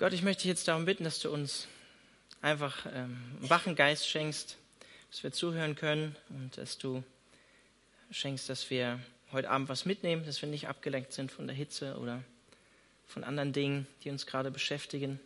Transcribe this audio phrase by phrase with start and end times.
[0.00, 1.68] Gott, ich möchte dich jetzt darum bitten, dass du uns
[2.40, 4.56] einfach ähm, einen wachen Geist schenkst,
[5.10, 7.04] dass wir zuhören können und dass du
[8.10, 8.98] schenkst, dass wir
[9.30, 12.24] heute Abend was mitnehmen, dass wir nicht abgelenkt sind von der Hitze oder
[13.08, 15.20] von anderen Dingen, die uns gerade beschäftigen,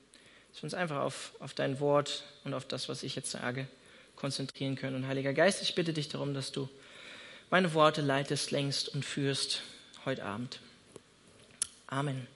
[0.51, 3.69] dass wir uns einfach auf, auf dein Wort und auf das, was ich jetzt sage,
[4.17, 4.97] konzentrieren können.
[4.97, 6.69] Und Heiliger Geist, ich bitte dich darum, dass du
[7.49, 9.63] meine Worte leitest, längst und führst
[10.05, 10.59] heute Abend.
[11.87, 12.34] Amen.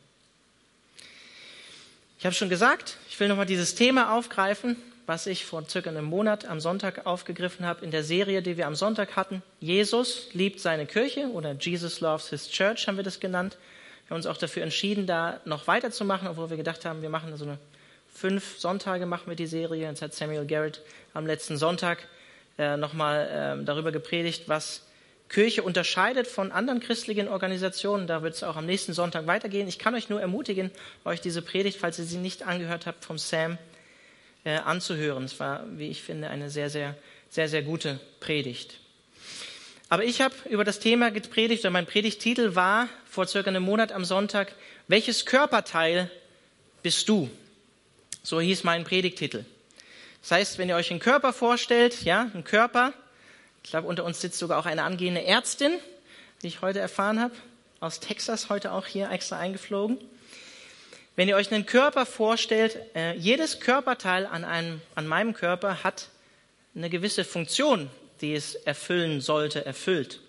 [2.18, 4.74] Ich habe schon gesagt, ich will nochmal dieses Thema aufgreifen,
[5.06, 8.66] was ich vor circa einem Monat am Sonntag aufgegriffen habe in der Serie, die wir
[8.66, 9.40] am Sonntag hatten.
[9.60, 13.56] Jesus liebt seine Kirche oder Jesus loves his church haben wir das genannt.
[14.04, 17.36] Wir haben uns auch dafür entschieden, da noch weiterzumachen, obwohl wir gedacht haben, wir machen
[17.36, 17.56] so eine
[18.12, 19.86] fünf Sonntage machen wir die Serie.
[19.86, 20.82] Jetzt hat Samuel Garrett
[21.14, 22.08] am letzten Sonntag
[22.58, 24.87] äh, nochmal äh, darüber gepredigt, was
[25.28, 28.06] Kirche unterscheidet von anderen christlichen Organisationen.
[28.06, 29.68] Da wird es auch am nächsten Sonntag weitergehen.
[29.68, 30.70] Ich kann euch nur ermutigen,
[31.04, 33.58] euch diese Predigt, falls ihr sie nicht angehört habt, vom Sam
[34.44, 35.24] äh, anzuhören.
[35.24, 36.96] Es war, wie ich finde, eine sehr, sehr,
[37.28, 38.80] sehr, sehr gute Predigt.
[39.90, 43.92] Aber ich habe über das Thema gepredigt und mein Predigtitel war vor circa einem Monat
[43.92, 44.54] am Sonntag,
[44.86, 46.10] welches Körperteil
[46.82, 47.30] bist du?
[48.22, 49.44] So hieß mein Predigtitel.
[50.22, 52.92] Das heißt, wenn ihr euch einen Körper vorstellt, ja, einen Körper,
[53.68, 55.72] ich glaube, unter uns sitzt sogar auch eine angehende Ärztin,
[56.40, 57.34] die ich heute erfahren habe,
[57.80, 59.98] aus Texas, heute auch hier extra eingeflogen.
[61.16, 66.08] Wenn ihr euch einen Körper vorstellt, äh, jedes Körperteil an, einem, an meinem Körper hat
[66.74, 67.90] eine gewisse Funktion,
[68.22, 70.20] die es erfüllen sollte, erfüllt.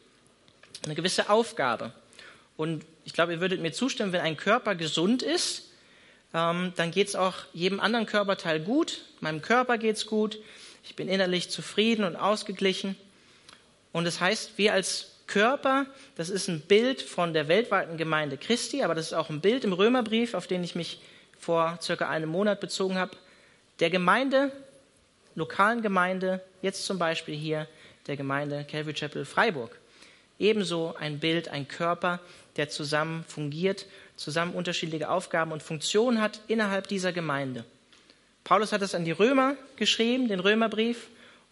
[0.84, 1.94] Eine gewisse Aufgabe.
[2.58, 5.72] Und ich glaube, ihr würdet mir zustimmen, wenn ein Körper gesund ist,
[6.34, 9.06] ähm, dann geht es auch jedem anderen Körperteil gut.
[9.22, 10.40] Meinem Körper geht es gut.
[10.84, 12.98] Ich bin innerlich zufrieden und ausgeglichen.
[13.92, 18.84] Und das heißt, wir als Körper, das ist ein Bild von der weltweiten Gemeinde Christi,
[18.84, 21.02] aber das ist auch ein Bild im Römerbrief, auf den ich mich
[21.38, 23.12] vor circa einem Monat bezogen habe,
[23.80, 24.52] der Gemeinde,
[25.36, 27.68] lokalen Gemeinde, jetzt zum Beispiel hier
[28.08, 29.78] der Gemeinde Calvary Chapel Freiburg.
[30.40, 32.20] Ebenso ein Bild, ein Körper,
[32.58, 33.86] der zusammen fungiert,
[34.16, 37.66] zusammen unterschiedliche Aufgaben und Funktionen hat innerhalb dieser Gemeinde.
[38.44, 41.08] Paulus hat es an die Römer geschrieben, den Römerbrief,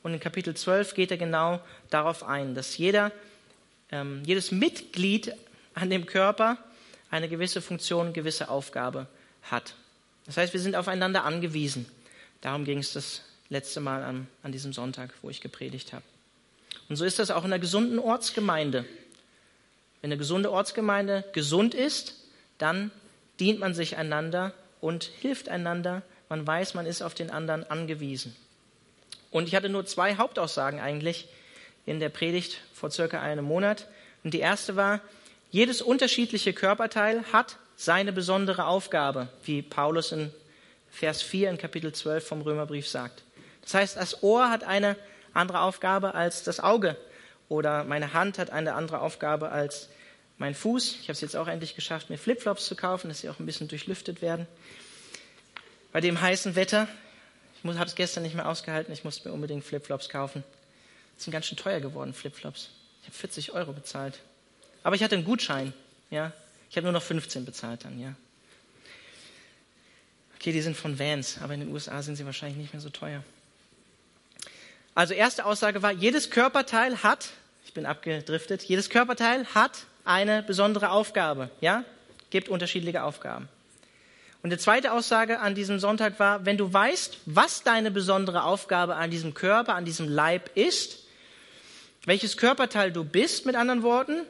[0.07, 1.59] und in Kapitel 12 geht er genau
[1.89, 3.11] darauf ein, dass jeder,
[3.91, 5.33] ähm, jedes Mitglied
[5.73, 6.57] an dem Körper
[7.11, 9.07] eine gewisse Funktion, eine gewisse Aufgabe
[9.43, 9.75] hat.
[10.25, 11.87] Das heißt, wir sind aufeinander angewiesen.
[12.39, 16.03] Darum ging es das letzte Mal an, an diesem Sonntag, wo ich gepredigt habe.
[16.87, 18.85] Und so ist das auch in einer gesunden Ortsgemeinde.
[20.01, 22.15] Wenn eine gesunde Ortsgemeinde gesund ist,
[22.59, 22.91] dann
[23.41, 26.01] dient man sich einander und hilft einander.
[26.29, 28.37] Man weiß, man ist auf den anderen angewiesen.
[29.31, 31.27] Und ich hatte nur zwei Hauptaussagen eigentlich
[31.85, 33.87] in der Predigt vor circa einem Monat.
[34.23, 35.01] Und die erste war,
[35.51, 40.31] jedes unterschiedliche Körperteil hat seine besondere Aufgabe, wie Paulus in
[40.91, 43.23] Vers 4 in Kapitel 12 vom Römerbrief sagt.
[43.61, 44.95] Das heißt, das Ohr hat eine
[45.33, 46.97] andere Aufgabe als das Auge
[47.49, 49.89] oder meine Hand hat eine andere Aufgabe als
[50.37, 50.97] mein Fuß.
[51.01, 53.45] Ich habe es jetzt auch endlich geschafft, mir Flipflops zu kaufen, dass sie auch ein
[53.45, 54.47] bisschen durchlüftet werden.
[55.91, 56.87] Bei dem heißen Wetter
[57.75, 60.43] habe es gestern nicht mehr ausgehalten, ich musste mir unbedingt Flipflops kaufen.
[61.17, 62.69] Die sind ganz schön teuer geworden, Flipflops.
[63.01, 64.19] Ich habe 40 Euro bezahlt.
[64.83, 65.73] Aber ich hatte einen Gutschein,
[66.09, 66.31] ja.
[66.69, 68.13] Ich habe nur noch 15 bezahlt dann, ja.
[70.35, 72.89] Okay, die sind von Vans, aber in den USA sind sie wahrscheinlich nicht mehr so
[72.89, 73.23] teuer.
[74.93, 77.29] Also erste Aussage war, jedes Körperteil hat,
[77.65, 81.83] ich bin abgedriftet, jedes Körperteil hat eine besondere Aufgabe, ja?
[82.29, 83.47] Gibt unterschiedliche Aufgaben.
[84.43, 88.95] Und die zweite Aussage an diesem Sonntag war, wenn du weißt, was deine besondere Aufgabe
[88.95, 90.99] an diesem Körper, an diesem Leib ist,
[92.05, 94.21] welches Körperteil du bist, mit anderen Worten,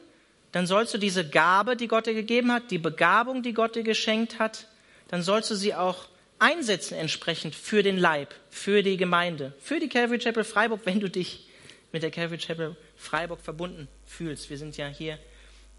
[0.51, 3.83] dann sollst du diese Gabe, die Gott dir gegeben hat, die Begabung, die Gott dir
[3.83, 4.65] geschenkt hat,
[5.09, 6.05] dann sollst du sie auch
[6.39, 11.09] einsetzen entsprechend für den Leib, für die Gemeinde, für die Calvary Chapel Freiburg, wenn du
[11.09, 11.47] dich
[11.91, 14.49] mit der Calvary Chapel Freiburg verbunden fühlst.
[14.49, 15.19] Wir sind ja hier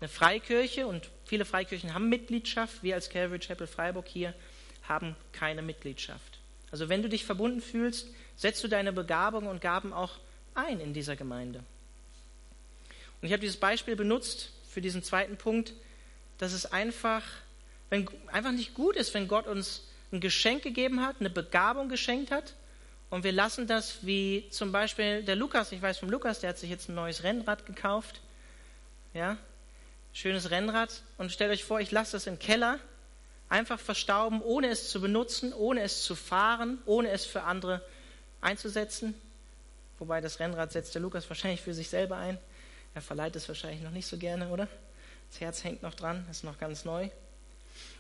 [0.01, 2.83] eine Freikirche und viele Freikirchen haben Mitgliedschaft.
[2.83, 4.35] Wir als Calvary Chapel Freiburg hier
[4.89, 6.39] haben keine Mitgliedschaft.
[6.71, 10.19] Also wenn du dich verbunden fühlst, setzt du deine Begabungen und Gaben auch
[10.55, 11.61] ein in dieser Gemeinde.
[13.21, 15.73] Und ich habe dieses Beispiel benutzt für diesen zweiten Punkt,
[16.39, 17.23] dass es einfach,
[17.91, 22.31] wenn, einfach nicht gut ist, wenn Gott uns ein Geschenk gegeben hat, eine Begabung geschenkt
[22.31, 22.55] hat
[23.11, 26.59] und wir lassen das wie zum Beispiel der Lukas, ich weiß vom Lukas, der hat
[26.59, 28.21] sich jetzt ein neues Rennrad gekauft,
[29.15, 29.37] ja,
[30.19, 32.81] schönes Rennrad und stellt euch vor, ich lasse das im Keller
[33.49, 37.81] einfach verstauben, ohne es zu benutzen, ohne es zu fahren, ohne es für andere
[38.41, 39.15] einzusetzen.
[40.01, 42.37] Wobei das Rennrad setzt der Lukas wahrscheinlich für sich selber ein.
[42.95, 44.67] Er verleiht es wahrscheinlich noch nicht so gerne, oder?
[45.31, 47.09] Das Herz hängt noch dran, ist noch ganz neu.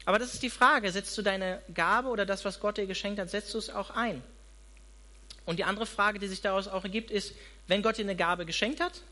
[0.04, 3.20] Aber das ist die Frage, setzt du deine Gabe oder das, was Gott dir geschenkt
[3.20, 4.24] hat, setzt du es auch ein?
[5.44, 7.32] Und die andere Frage, die sich daraus auch ergibt, ist,
[7.68, 9.02] wenn Gott dir eine Gabe geschenkt hat,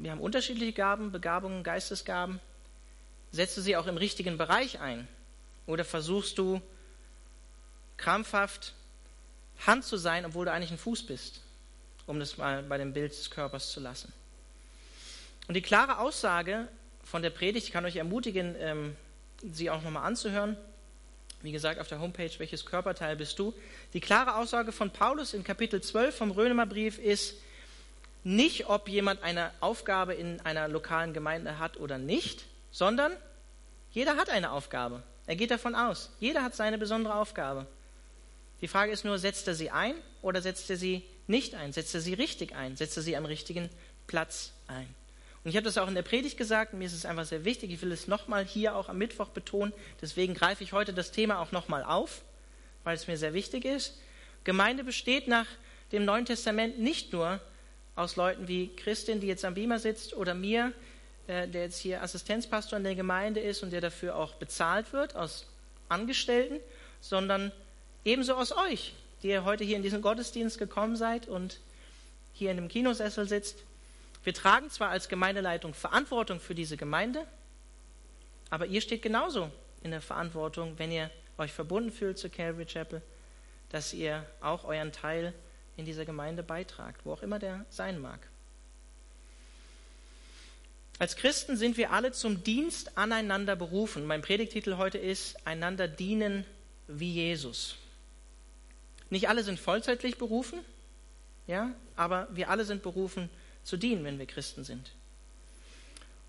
[0.00, 2.40] wir haben unterschiedliche Gaben, Begabungen, Geistesgaben,
[3.30, 5.08] setzt du sie auch im richtigen Bereich ein?
[5.66, 6.60] Oder versuchst du
[7.96, 8.74] krampfhaft
[9.66, 11.40] Hand zu sein, obwohl du eigentlich ein Fuß bist,
[12.06, 14.12] um das mal bei dem Bild des Körpers zu lassen?
[15.46, 16.68] Und die klare Aussage
[17.02, 18.96] von der Predigt, ich kann euch ermutigen, ähm,
[19.42, 20.56] sie auch nochmal anzuhören.
[21.42, 23.52] Wie gesagt, auf der Homepage, welches Körperteil bist du?
[23.92, 27.34] Die klare Aussage von Paulus in Kapitel 12 vom Römerbrief ist
[28.24, 33.12] nicht, ob jemand eine Aufgabe in einer lokalen Gemeinde hat oder nicht, sondern
[33.92, 35.02] jeder hat eine Aufgabe.
[35.26, 36.10] Er geht davon aus.
[36.20, 37.66] Jeder hat seine besondere Aufgabe.
[38.60, 41.72] Die Frage ist nur, setzt er sie ein oder setzt er sie nicht ein?
[41.72, 42.76] Setzt er sie richtig ein?
[42.76, 43.68] Setzt er sie am richtigen
[44.06, 44.88] Platz ein?
[45.44, 47.70] Und ich habe das auch in der Predigt gesagt, mir ist es einfach sehr wichtig,
[47.70, 51.38] ich will es nochmal hier auch am Mittwoch betonen, deswegen greife ich heute das Thema
[51.38, 52.22] auch nochmal auf,
[52.82, 54.00] weil es mir sehr wichtig ist.
[54.44, 55.46] Gemeinde besteht nach
[55.92, 57.40] dem Neuen Testament nicht nur
[57.96, 60.72] aus Leuten wie Christin, die jetzt am Beamer sitzt, oder mir,
[61.26, 65.16] äh, der jetzt hier Assistenzpastor in der Gemeinde ist und der dafür auch bezahlt wird,
[65.16, 65.46] aus
[65.88, 66.60] Angestellten,
[67.00, 67.52] sondern
[68.04, 71.60] ebenso aus euch, die ihr heute hier in diesen Gottesdienst gekommen seid und
[72.32, 73.62] hier in dem Kinosessel sitzt.
[74.24, 77.26] Wir tragen zwar als Gemeindeleitung Verantwortung für diese Gemeinde,
[78.50, 79.50] aber ihr steht genauso
[79.82, 83.02] in der Verantwortung, wenn ihr euch verbunden fühlt zu Calvary Chapel,
[83.70, 85.34] dass ihr auch euren Teil
[85.76, 88.20] in dieser Gemeinde beitragt, wo auch immer der sein mag.
[90.98, 94.06] Als Christen sind wir alle zum Dienst aneinander berufen.
[94.06, 96.44] Mein Predigtitel heute ist Einander dienen
[96.86, 97.76] wie Jesus.
[99.10, 100.60] Nicht alle sind vollzeitlich berufen,
[101.46, 103.28] ja, aber wir alle sind berufen,
[103.64, 104.92] zu dienen, wenn wir Christen sind.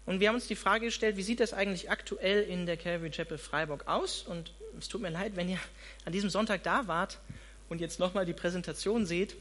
[0.05, 3.09] Und wir haben uns die Frage gestellt, wie sieht das eigentlich aktuell in der Calvary
[3.11, 4.21] Chapel Freiburg aus?
[4.21, 5.59] Und es tut mir leid, wenn ihr
[6.05, 7.19] an diesem Sonntag da wart
[7.69, 9.35] und jetzt nochmal die Präsentation seht.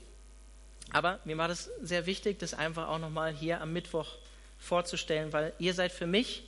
[0.91, 4.17] Aber mir war das sehr wichtig, das einfach auch nochmal hier am Mittwoch
[4.59, 6.45] vorzustellen, weil ihr seid für mich,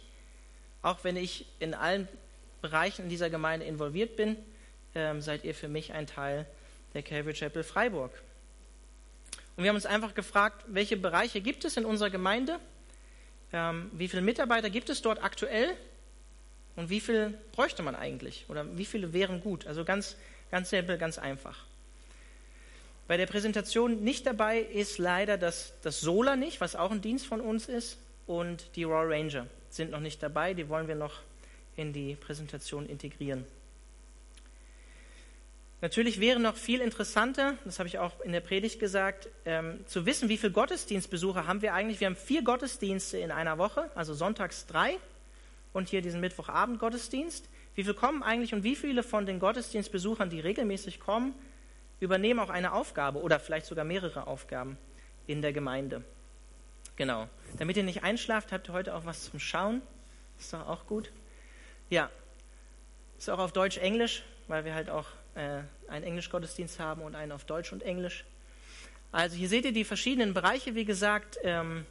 [0.83, 2.09] auch wenn ich in allen
[2.63, 4.37] Bereichen in dieser Gemeinde involviert bin,
[4.95, 6.47] ähm, seid ihr für mich ein Teil
[6.95, 8.11] der Calvary Chapel Freiburg.
[9.57, 12.59] Und wir haben uns einfach gefragt, welche Bereiche gibt es in unserer Gemeinde?
[13.53, 15.75] Ähm, wie viele Mitarbeiter gibt es dort aktuell?
[16.77, 18.45] Und wie viel bräuchte man eigentlich?
[18.49, 19.67] Oder wie viele wären gut?
[19.67, 20.17] Also ganz,
[20.51, 21.65] ganz simpel, ganz einfach.
[23.09, 27.27] Bei der Präsentation nicht dabei ist leider das, das Sola nicht, was auch ein Dienst
[27.27, 30.55] von uns ist, und die Raw Ranger sind noch nicht dabei.
[30.55, 31.21] Die wollen wir noch
[31.77, 33.45] in die Präsentation integrieren.
[35.83, 40.07] Natürlich wäre noch viel interessanter, das habe ich auch in der Predigt gesagt, ähm, zu
[40.07, 42.01] wissen, wie viele Gottesdienstbesucher haben wir eigentlich.
[42.01, 44.97] Wir haben vier Gottesdienste in einer Woche, also sonntags drei
[45.75, 47.47] und hier diesen Mittwochabend Gottesdienst.
[47.77, 51.35] Wie viele kommen eigentlich und wie viele von den Gottesdienstbesuchern, die regelmäßig kommen,
[52.01, 54.79] übernehmen auch eine Aufgabe oder vielleicht sogar mehrere Aufgaben
[55.27, 56.03] in der Gemeinde?
[56.97, 57.29] Genau.
[57.59, 59.83] Damit ihr nicht einschlaft, habt ihr heute auch was zum Schauen.
[60.39, 61.13] Ist doch auch gut.
[61.91, 62.11] Ja.
[63.19, 67.45] Ist auch auf Deutsch-Englisch, weil wir halt auch äh, einen Englisch-Gottesdienst haben und einen auf
[67.45, 68.25] Deutsch und Englisch.
[69.13, 71.85] Also hier seht ihr die verschiedenen Bereiche, wie gesagt, ähm,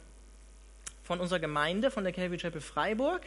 [1.04, 3.22] von unserer Gemeinde, von der Calvary Chapel Freiburg.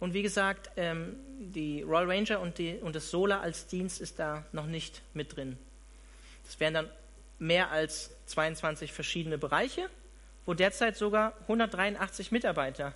[0.00, 4.18] Und wie gesagt, ähm, die Royal Ranger und, die, und das Solar als Dienst ist
[4.18, 5.58] da noch nicht mit drin.
[6.44, 6.90] Das wären dann
[7.38, 9.88] mehr als 22 verschiedene Bereiche,
[10.46, 12.94] wo derzeit sogar 183 Mitarbeiter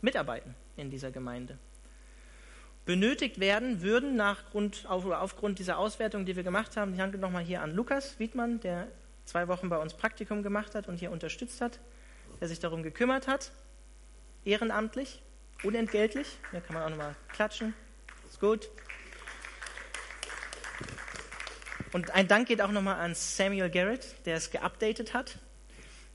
[0.00, 1.58] mitarbeiten in dieser Gemeinde
[2.88, 6.92] benötigt werden würden nach Grund, auf, aufgrund dieser Auswertung, die wir gemacht haben.
[6.92, 8.88] Ich danke nochmal hier an Lukas Wiedmann, der
[9.26, 11.80] zwei Wochen bei uns Praktikum gemacht hat und hier unterstützt hat,
[12.40, 13.52] der sich darum gekümmert hat.
[14.46, 15.20] Ehrenamtlich,
[15.62, 16.38] unentgeltlich.
[16.50, 17.74] Hier kann man auch nochmal klatschen.
[18.28, 18.68] Ist gut.
[21.92, 25.38] Und ein Dank geht auch nochmal an Samuel Garrett, der es geupdatet hat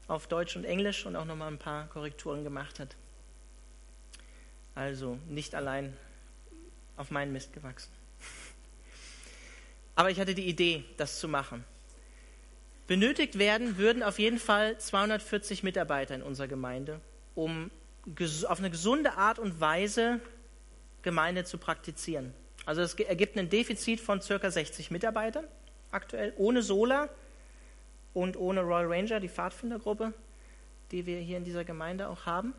[0.08, 2.96] auf Deutsch und Englisch und auch nochmal ein paar Korrekturen gemacht hat.
[4.76, 5.96] Also nicht allein
[6.98, 7.92] auf meinen Mist gewachsen.
[9.96, 11.64] Aber ich hatte die Idee, das zu machen.
[12.88, 17.00] Benötigt werden würden auf jeden Fall 240 Mitarbeiter in unserer Gemeinde,
[17.36, 17.72] um
[18.48, 20.20] auf eine gesunde Art und Weise
[21.02, 22.34] Gemeinde zu praktizieren.
[22.66, 24.52] Also es ergibt ein Defizit von ca.
[24.52, 25.46] 60 Mitarbeitern
[25.92, 27.10] aktuell, ohne Sola
[28.14, 30.14] und ohne Royal Ranger, die Pfadfindergruppe,
[30.92, 32.54] die wir hier in dieser Gemeinde auch haben.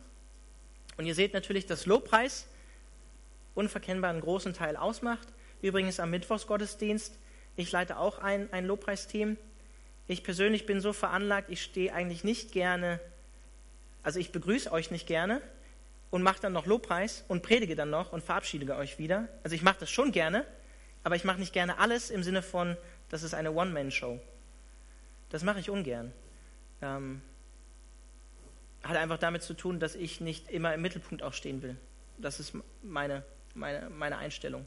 [0.96, 2.46] Und ihr seht natürlich, das Lobpreis
[3.54, 5.28] unverkennbar einen großen Teil ausmacht.
[5.62, 7.18] Übrigens am Mittwochsgottesdienst,
[7.56, 9.36] ich leite auch ein, ein Lobpreisteam.
[10.06, 13.00] Ich persönlich bin so veranlagt, ich stehe eigentlich nicht gerne,
[14.04, 15.40] also ich begrüße euch nicht gerne
[16.10, 19.28] und mache dann noch Lobpreis und predige dann noch und verabschiede euch wieder.
[19.42, 20.46] Also ich mache das schon gerne,
[21.02, 22.76] aber ich mache nicht gerne alles im Sinne von,
[23.08, 24.20] das ist eine One-Man-Show.
[25.30, 26.12] Das mache ich ungern.
[26.82, 27.22] Ähm,
[28.82, 31.76] hat einfach damit zu tun, dass ich nicht immer im Mittelpunkt auch stehen will.
[32.18, 34.66] Das ist meine, meine, meine Einstellung.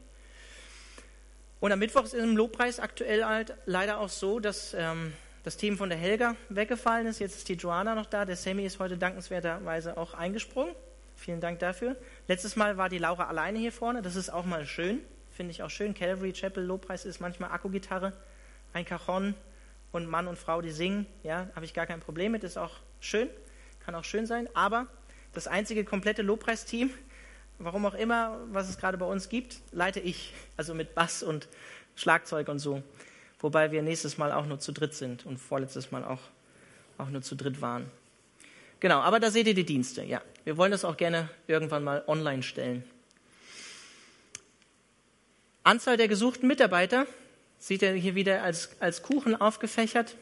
[1.60, 5.76] Und am Mittwoch ist im Lobpreis aktuell halt leider auch so, dass ähm, das Team
[5.76, 7.18] von der Helga weggefallen ist.
[7.18, 8.24] Jetzt ist die Joanna noch da.
[8.24, 10.74] Der Sammy ist heute dankenswerterweise auch eingesprungen.
[11.16, 11.96] Vielen Dank dafür.
[12.26, 14.02] Letztes Mal war die Laura alleine hier vorne.
[14.02, 15.00] Das ist auch mal schön.
[15.30, 15.94] Finde ich auch schön.
[15.94, 18.12] Calvary Chapel Lobpreis ist manchmal Akkugitarre,
[18.72, 19.34] ein Cajon
[19.92, 21.06] und Mann und Frau, die singen.
[21.22, 22.44] Ja, habe ich gar kein Problem mit.
[22.44, 23.28] Ist auch schön.
[23.84, 24.48] Kann auch schön sein.
[24.54, 24.86] Aber
[25.32, 26.90] das einzige komplette Lobpreisteam
[27.58, 31.48] warum auch immer, was es gerade bei uns gibt, leite ich, also mit Bass und
[31.96, 32.82] Schlagzeug und so.
[33.40, 36.20] Wobei wir nächstes Mal auch nur zu dritt sind und vorletztes Mal auch,
[36.98, 37.90] auch nur zu dritt waren.
[38.80, 40.22] Genau, aber da seht ihr die Dienste, ja.
[40.44, 42.84] Wir wollen das auch gerne irgendwann mal online stellen.
[45.64, 47.06] Anzahl der gesuchten Mitarbeiter
[47.58, 50.16] sieht ihr hier wieder als, als Kuchen aufgefächert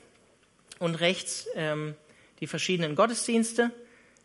[0.78, 1.94] und rechts ähm,
[2.40, 3.70] die verschiedenen Gottesdienste.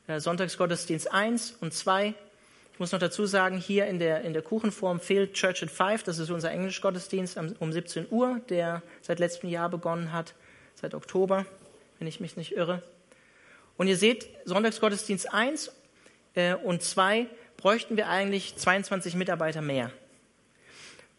[0.07, 2.13] Äh, Sonntagsgottesdienst 1 und 2,
[2.81, 6.01] muss noch dazu sagen, hier in der, in der Kuchenform fehlt Church at Five.
[6.01, 10.33] Das ist unser Englischgottesdienst um 17 Uhr, der seit letztem Jahr begonnen hat,
[10.73, 11.45] seit Oktober,
[11.99, 12.81] wenn ich mich nicht irre.
[13.77, 15.71] Und ihr seht, Sonntagsgottesdienst 1
[16.33, 19.91] äh, und 2 bräuchten wir eigentlich 22 Mitarbeiter mehr.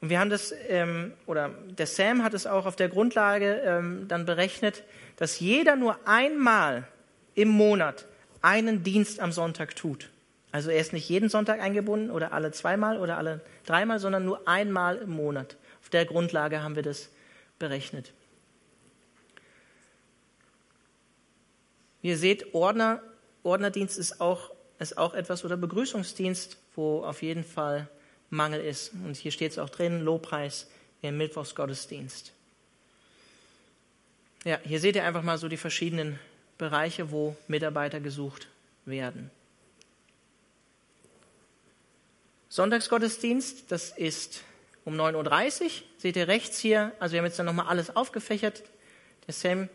[0.00, 4.09] Und wir haben das, ähm, oder der Sam hat es auch auf der Grundlage ähm,
[4.09, 4.83] dann berechnet,
[5.14, 6.88] dass jeder nur einmal
[7.37, 8.07] im Monat
[8.40, 10.11] einen Dienst am Sonntag tut.
[10.52, 14.47] Also er ist nicht jeden Sonntag eingebunden oder alle zweimal oder alle dreimal, sondern nur
[14.47, 15.56] einmal im Monat.
[15.80, 17.09] Auf der Grundlage haben wir das
[17.59, 18.12] berechnet.
[22.02, 23.02] Ihr seht, Ordner,
[23.44, 27.88] Ordnerdienst ist auch, ist auch etwas oder Begrüßungsdienst, wo auf jeden Fall
[28.28, 28.92] Mangel ist.
[28.92, 30.68] Und hier steht es auch drin, Lobpreis
[31.00, 32.32] im Mittwochsgottesdienst.
[34.44, 36.18] Ja, hier seht ihr einfach mal so die verschiedenen
[36.59, 38.49] Bereiche, wo Mitarbeiter gesucht
[38.85, 39.30] werden.
[42.52, 44.44] Sonntagsgottesdienst, das ist
[44.85, 45.71] um 9.30 Uhr.
[45.97, 48.62] Seht ihr rechts hier, also wir haben jetzt dann nochmal alles aufgefächert.
[49.26, 49.71] Der Sam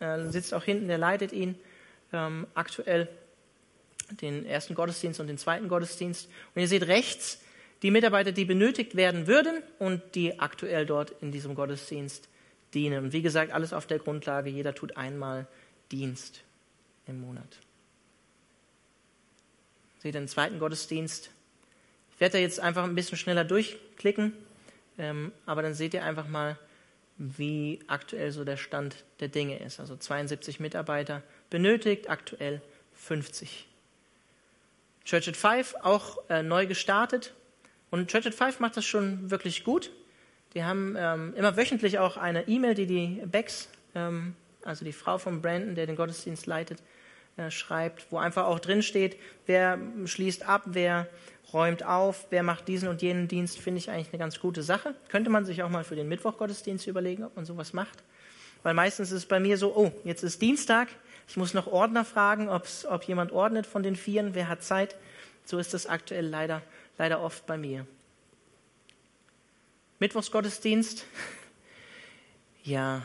[0.00, 1.54] äh, sitzt auch hinten, der leitet ihn
[2.14, 3.08] ähm, aktuell,
[4.22, 6.30] den ersten Gottesdienst und den zweiten Gottesdienst.
[6.54, 7.42] Und ihr seht rechts
[7.82, 12.30] die Mitarbeiter, die benötigt werden würden und die aktuell dort in diesem Gottesdienst
[12.72, 13.04] dienen.
[13.04, 15.46] Und wie gesagt, alles auf der Grundlage, jeder tut einmal
[15.92, 16.40] Dienst
[17.06, 17.58] im Monat.
[19.98, 21.28] Seht ihr den zweiten Gottesdienst,
[22.14, 24.32] ich werde da jetzt einfach ein bisschen schneller durchklicken,
[24.98, 26.58] ähm, aber dann seht ihr einfach mal,
[27.16, 29.78] wie aktuell so der Stand der Dinge ist.
[29.78, 32.60] Also 72 Mitarbeiter benötigt, aktuell
[32.94, 33.66] 50.
[35.04, 37.34] Church at Five auch äh, neu gestartet
[37.90, 39.90] und Church at Five macht das schon wirklich gut.
[40.54, 45.18] Die haben ähm, immer wöchentlich auch eine E-Mail, die die Becks, ähm, also die Frau
[45.18, 46.80] von Brandon, der den Gottesdienst leitet,
[47.36, 51.08] äh, schreibt, wo einfach auch drin steht, wer schließt ab, wer
[51.52, 54.94] räumt auf, wer macht diesen und jenen Dienst, finde ich eigentlich eine ganz gute Sache.
[55.08, 58.02] Könnte man sich auch mal für den Mittwochgottesdienst überlegen, ob man sowas macht.
[58.62, 60.88] Weil meistens ist es bei mir so, oh, jetzt ist Dienstag,
[61.28, 64.96] ich muss noch Ordner fragen, ob jemand ordnet von den Vieren, wer hat Zeit.
[65.44, 66.62] So ist das aktuell leider,
[66.98, 67.86] leider oft bei mir.
[69.98, 71.04] Mittwochsgottesdienst,
[72.64, 73.02] ja,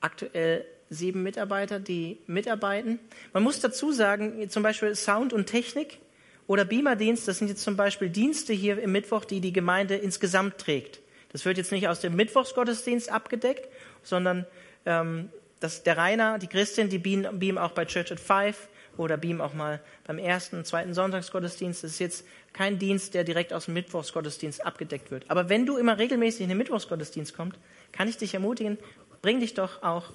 [0.00, 2.98] aktuell sieben Mitarbeiter, die mitarbeiten.
[3.32, 5.98] Man muss dazu sagen, zum Beispiel Sound und Technik
[6.46, 10.58] oder Beamerdienst, das sind jetzt zum Beispiel Dienste hier im Mittwoch, die die Gemeinde insgesamt
[10.58, 11.00] trägt.
[11.32, 13.68] Das wird jetzt nicht aus dem Mittwochsgottesdienst abgedeckt,
[14.02, 14.46] sondern
[14.86, 19.16] ähm, das, der Rainer, die Christin, die beamen, beamen auch bei Church at Five oder
[19.16, 21.82] beamen auch mal beim ersten und zweiten Sonntagsgottesdienst.
[21.82, 25.24] Das ist jetzt kein Dienst, der direkt aus dem Mittwochsgottesdienst abgedeckt wird.
[25.28, 27.58] Aber wenn du immer regelmäßig in den Mittwochsgottesdienst kommst,
[27.92, 28.78] kann ich dich ermutigen,
[29.22, 30.12] bring dich doch auch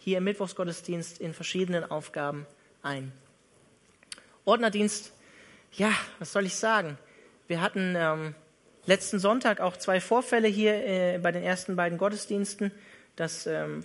[0.00, 2.46] hier im Mittwochsgottesdienst in verschiedenen Aufgaben
[2.82, 3.12] ein.
[4.46, 5.12] Ordnerdienst,
[5.72, 6.98] ja, was soll ich sagen?
[7.46, 8.34] Wir hatten ähm,
[8.86, 12.72] letzten Sonntag auch zwei Vorfälle hier äh, bei den ersten beiden Gottesdiensten,
[13.16, 13.84] dass ähm,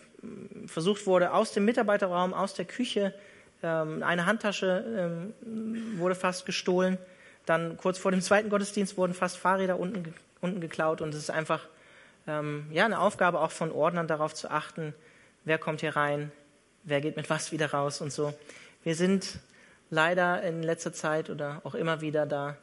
[0.68, 3.14] versucht wurde, aus dem Mitarbeiterraum, aus der Küche,
[3.62, 6.98] ähm, eine Handtasche ähm, wurde fast gestohlen.
[7.46, 11.30] Dann kurz vor dem zweiten Gottesdienst wurden fast Fahrräder unten, unten geklaut und es ist
[11.30, 11.68] einfach
[12.26, 14.94] ähm, ja, eine Aufgabe auch von Ordnern darauf zu achten,
[15.46, 16.32] wer kommt hier rein,
[16.84, 18.34] wer geht mit was wieder raus und so.
[18.84, 19.40] Wir sind
[19.90, 22.58] leider in letzter Zeit oder auch immer wieder da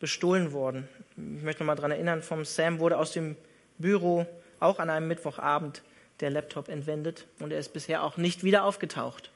[0.00, 0.88] bestohlen worden.
[1.16, 3.36] Ich möchte noch mal daran erinnern, vom Sam wurde aus dem
[3.78, 4.26] Büro
[4.58, 5.82] auch an einem Mittwochabend
[6.20, 9.30] der Laptop entwendet und er ist bisher auch nicht wieder aufgetaucht.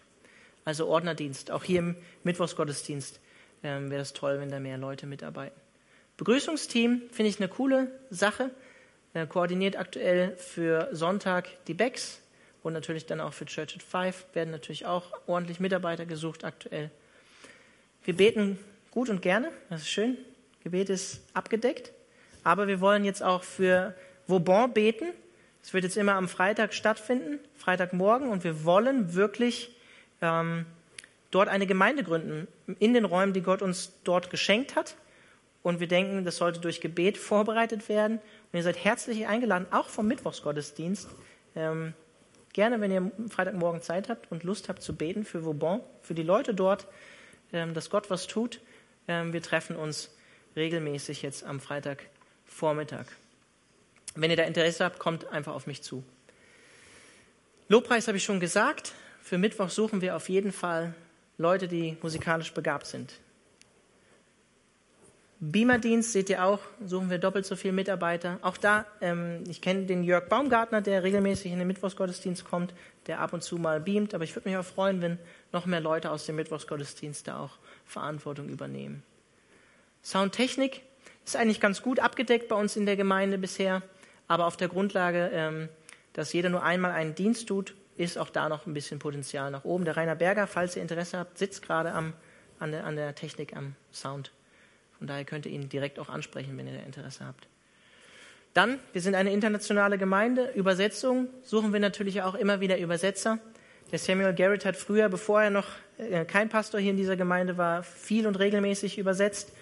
[0.64, 1.52] Also Ordnerdienst.
[1.52, 3.20] Auch hier im Mittwochsgottesdienst
[3.62, 5.58] ähm, wäre es toll, wenn da mehr Leute mitarbeiten.
[6.16, 8.50] Begrüßungsteam finde ich eine coole Sache.
[9.14, 12.20] Er koordiniert aktuell für Sonntag die Becks
[12.66, 16.90] und natürlich dann auch für Church at Five werden natürlich auch ordentlich Mitarbeiter gesucht aktuell.
[18.04, 18.58] Wir beten
[18.90, 20.18] gut und gerne, das ist schön.
[20.64, 21.92] Gebet ist abgedeckt.
[22.42, 23.94] Aber wir wollen jetzt auch für
[24.26, 25.06] Vauban beten.
[25.62, 29.70] Es wird jetzt immer am Freitag stattfinden, Freitagmorgen, und wir wollen wirklich
[30.20, 30.66] ähm,
[31.30, 32.48] dort eine Gemeinde gründen,
[32.80, 34.96] in den Räumen, die Gott uns dort geschenkt hat.
[35.62, 38.18] Und wir denken, das sollte durch Gebet vorbereitet werden.
[38.52, 41.08] Und ihr seid herzlich eingeladen, auch vom Mittwochsgottesdienst.
[41.54, 41.94] Ähm,
[42.56, 46.22] gerne, wenn ihr Freitagmorgen Zeit habt und Lust habt zu beten für Vauban, für die
[46.22, 46.86] Leute dort,
[47.52, 48.60] ähm, dass Gott was tut.
[49.06, 50.10] Ähm, wir treffen uns
[50.56, 53.04] regelmäßig jetzt am Freitagvormittag.
[54.14, 56.02] Wenn ihr da Interesse habt, kommt einfach auf mich zu.
[57.68, 58.94] Lobpreis habe ich schon gesagt.
[59.22, 60.94] Für Mittwoch suchen wir auf jeden Fall
[61.36, 63.12] Leute, die musikalisch begabt sind.
[65.38, 68.38] Beamer-Dienst seht ihr auch, suchen wir doppelt so viele Mitarbeiter.
[68.40, 72.72] Auch da, ähm, ich kenne den Jörg Baumgartner, der regelmäßig in den Mittwochsgottesdienst kommt,
[73.06, 75.18] der ab und zu mal beamt, aber ich würde mich auch freuen, wenn
[75.52, 79.02] noch mehr Leute aus dem Mittwochsgottesdienst da auch Verantwortung übernehmen.
[80.02, 80.82] Soundtechnik
[81.26, 83.82] ist eigentlich ganz gut abgedeckt bei uns in der Gemeinde bisher,
[84.28, 85.68] aber auf der Grundlage, ähm,
[86.14, 89.64] dass jeder nur einmal einen Dienst tut, ist auch da noch ein bisschen Potenzial nach
[89.64, 89.84] oben.
[89.84, 92.14] Der Rainer Berger, falls ihr Interesse habt, sitzt gerade am,
[92.58, 94.32] an, der, an der Technik, am Sound.
[94.98, 97.46] Von daher könnt ihr ihn direkt auch ansprechen, wenn ihr Interesse habt.
[98.54, 100.50] Dann, wir sind eine internationale Gemeinde.
[100.54, 103.38] Übersetzung suchen wir natürlich auch immer wieder Übersetzer.
[103.92, 105.66] Der Samuel Garrett hat früher, bevor er noch
[105.98, 109.52] äh, kein Pastor hier in dieser Gemeinde war, viel und regelmäßig übersetzt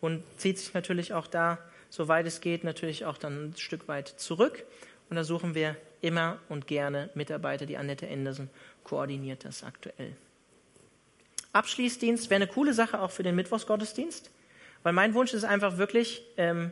[0.00, 4.08] und zieht sich natürlich auch da, soweit es geht, natürlich auch dann ein Stück weit
[4.08, 4.64] zurück.
[5.08, 7.66] Und da suchen wir immer und gerne Mitarbeiter.
[7.66, 8.50] Die Annette Anderson
[8.82, 10.16] koordiniert das aktuell.
[11.52, 14.30] Abschließdienst wäre eine coole Sache auch für den Mittwochsgottesdienst.
[14.84, 16.70] Weil mein Wunsch ist einfach wirklich, ähm,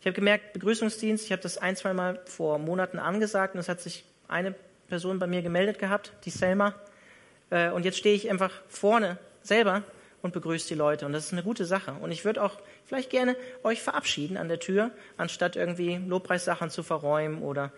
[0.00, 3.68] ich habe gemerkt, Begrüßungsdienst, ich habe das ein, zwei Mal vor Monaten angesagt und es
[3.68, 4.54] hat sich eine
[4.88, 6.74] Person bei mir gemeldet gehabt, die Selma.
[7.50, 9.82] Äh, und jetzt stehe ich einfach vorne selber
[10.20, 11.06] und begrüße die Leute.
[11.06, 11.94] Und das ist eine gute Sache.
[11.94, 16.82] Und ich würde auch vielleicht gerne euch verabschieden an der Tür, anstatt irgendwie Lobpreissachen zu
[16.82, 17.72] verräumen oder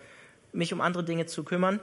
[0.53, 1.79] mich um andere Dinge zu kümmern.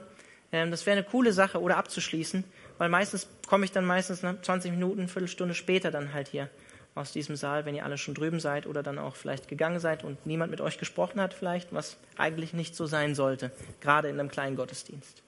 [0.52, 2.44] Ähm, das wäre eine coole Sache oder abzuschließen,
[2.76, 6.50] weil meistens komme ich dann meistens nach 20 Minuten, Viertelstunde später dann halt hier
[6.96, 10.02] aus diesem Saal, wenn ihr alle schon drüben seid oder dann auch vielleicht gegangen seid
[10.02, 14.18] und niemand mit euch gesprochen hat, vielleicht, was eigentlich nicht so sein sollte, gerade in
[14.18, 15.22] einem kleinen Gottesdienst.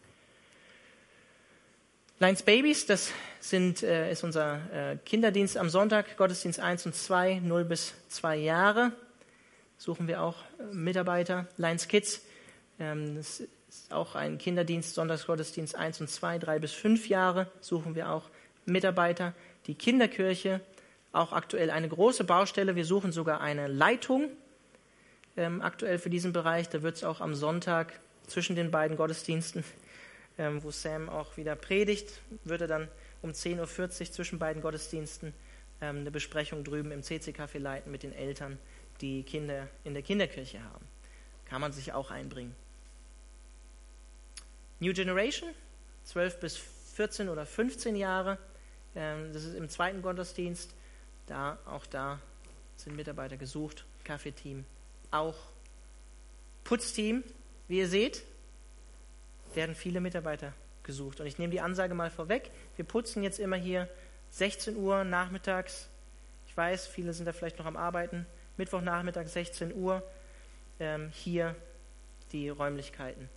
[2.20, 7.40] Lions Babies, das sind, äh, ist unser äh, Kinderdienst am Sonntag, Gottesdienst 1 und 2,
[7.44, 8.90] 0 bis 2 Jahre.
[9.76, 11.46] Suchen wir auch äh, Mitarbeiter.
[11.58, 12.22] Lions Kids,
[12.80, 17.46] ähm, das ist auch ein Kinderdienst, Sonntagsgottesdienst 1 und 2, 3 bis 5 Jahre.
[17.60, 18.24] Suchen wir auch
[18.64, 19.34] Mitarbeiter.
[19.68, 20.60] Die Kinderkirche,
[21.12, 22.76] auch aktuell eine große Baustelle.
[22.76, 24.30] Wir suchen sogar eine Leitung
[25.36, 26.68] ähm, aktuell für diesen Bereich.
[26.68, 29.64] Da wird es auch am Sonntag zwischen den beiden Gottesdiensten,
[30.38, 32.88] ähm, wo Sam auch wieder predigt, würde dann
[33.22, 35.32] um 10.40 Uhr zwischen beiden Gottesdiensten
[35.80, 38.58] ähm, eine Besprechung drüben im CC-Café leiten mit den Eltern,
[39.00, 40.86] die Kinder in der Kinderkirche haben.
[41.46, 42.54] Kann man sich auch einbringen.
[44.80, 45.50] New Generation,
[46.04, 46.56] 12 bis
[46.94, 48.38] 14 oder 15 Jahre.
[48.94, 50.74] Ähm, das ist im zweiten Gottesdienst.
[51.28, 52.18] Da, auch da
[52.76, 54.64] sind Mitarbeiter gesucht, Kaffeeteam,
[55.10, 55.36] auch
[56.64, 57.22] Putzteam.
[57.68, 58.24] Wie ihr seht,
[59.54, 61.20] werden viele Mitarbeiter gesucht.
[61.20, 62.50] Und ich nehme die Ansage mal vorweg.
[62.76, 63.88] Wir putzen jetzt immer hier
[64.30, 65.88] 16 Uhr nachmittags.
[66.46, 68.26] Ich weiß, viele sind da vielleicht noch am Arbeiten.
[68.56, 70.02] Mittwochnachmittag 16 Uhr
[70.80, 71.54] ähm, hier
[72.32, 73.28] die Räumlichkeiten.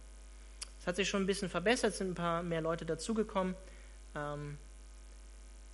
[0.80, 3.56] Es hat sich schon ein bisschen verbessert, sind ein paar mehr Leute dazugekommen.
[4.16, 4.58] Ähm,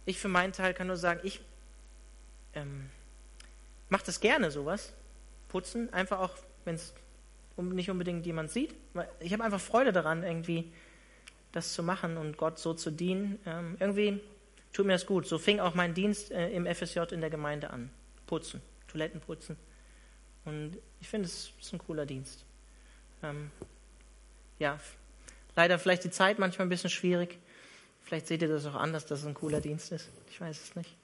[0.06, 1.42] ich für meinen Teil kann nur sagen, ich
[2.58, 2.90] ähm,
[3.90, 4.94] macht das gerne, sowas.
[5.50, 6.94] Putzen, einfach auch, wenn es
[7.58, 8.76] nicht unbedingt jemand sieht.
[9.20, 10.72] Ich habe einfach Freude daran, irgendwie
[11.52, 13.40] das zu machen und Gott so zu dienen.
[13.46, 14.20] Ähm, irgendwie
[14.74, 15.28] tut mir das gut.
[15.28, 17.90] So fing auch mein Dienst äh, im FSJ in der Gemeinde an.
[18.28, 19.58] Putzen, Toiletten putzen.
[20.46, 22.46] Und ich finde, es ist ein cooler Dienst.
[23.24, 23.52] Ähm,
[24.60, 24.80] ja,
[25.56, 27.38] leider vielleicht die Zeit manchmal ein bisschen schwierig.
[28.04, 30.10] Vielleicht seht ihr das auch anders, dass es ein cooler Dienst ist.
[30.30, 30.96] Ich weiß es nicht.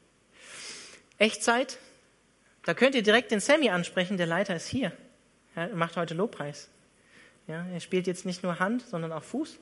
[1.18, 1.78] Echtzeit,
[2.64, 4.92] da könnt ihr direkt den Sammy ansprechen, der Leiter ist hier.
[5.56, 6.70] Er macht heute Lobpreis.
[7.48, 9.60] Ja, er spielt jetzt nicht nur Hand, sondern auch Fuß.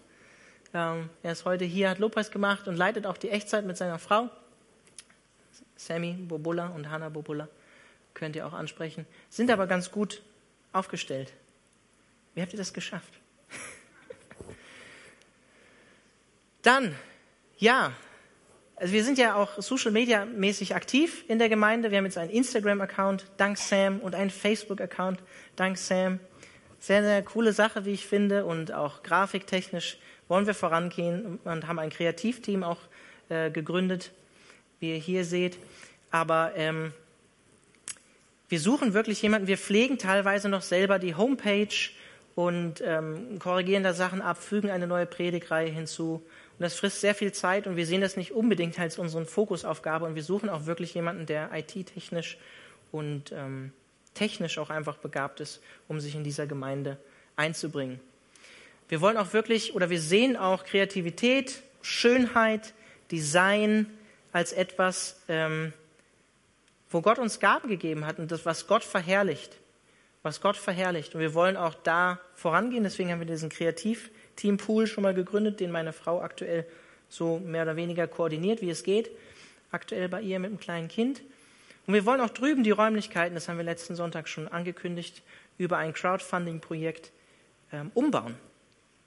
[0.74, 4.00] Ähm, er ist heute hier, hat Lobpreis gemacht und leitet auch die Echtzeit mit seiner
[4.00, 4.30] Frau.
[5.76, 7.50] Sammy Bobula und Hannah Bobula
[8.14, 9.06] könnt ihr auch ansprechen.
[9.30, 10.22] Sind aber ganz gut
[10.74, 11.34] aufgestellt.
[12.36, 13.14] Wie habt ihr das geschafft?
[16.62, 16.96] Dann,
[17.58, 17.94] ja,
[18.82, 21.92] also wir sind ja auch Social Media mäßig aktiv in der Gemeinde.
[21.92, 25.20] Wir haben jetzt einen Instagram-Account, dank Sam, und einen Facebook-Account,
[25.56, 26.20] dank Sam.
[26.80, 31.78] Sehr, sehr coole Sache, wie ich finde, und auch grafiktechnisch wollen wir vorangehen und haben
[31.78, 32.80] ein Kreativteam auch
[33.30, 34.14] äh, gegründet,
[34.80, 35.60] wie ihr hier seht.
[36.10, 36.92] Aber ähm,
[38.50, 41.92] wir suchen wirklich jemanden, wir pflegen teilweise noch selber die Homepage
[42.34, 46.24] und ähm, korrigieren da Sachen ab, fügen eine neue Predigreihe hinzu.
[46.62, 50.06] Und das frisst sehr viel Zeit und wir sehen das nicht unbedingt als unsere Fokusaufgabe
[50.06, 52.38] und wir suchen auch wirklich jemanden, der IT-technisch
[52.92, 53.74] und ähm,
[54.14, 56.98] technisch auch einfach begabt ist, um sich in dieser Gemeinde
[57.36, 58.00] einzubringen.
[58.90, 62.76] Wir wollen auch wirklich oder wir sehen auch Kreativität, Schönheit,
[63.10, 63.88] Design
[64.32, 65.74] als etwas, ähm,
[66.92, 69.58] wo Gott uns Gaben gegeben hat und das, was Gott verherrlicht.
[70.22, 71.16] Was Gott verherrlicht.
[71.16, 72.84] Und wir wollen auch da vorangehen.
[72.84, 76.66] Deswegen haben wir diesen Kreativ- Team Pool schon mal gegründet, den meine Frau aktuell
[77.10, 79.12] so mehr oder weniger koordiniert, wie es geht.
[79.72, 81.22] Aktuell bei ihr mit einem kleinen Kind.
[81.88, 85.22] Und wir wollen auch drüben die Räumlichkeiten, das haben wir letzten Sonntag schon angekündigt,
[85.58, 87.12] über ein Crowdfunding-Projekt
[87.74, 88.36] ähm, umbauen.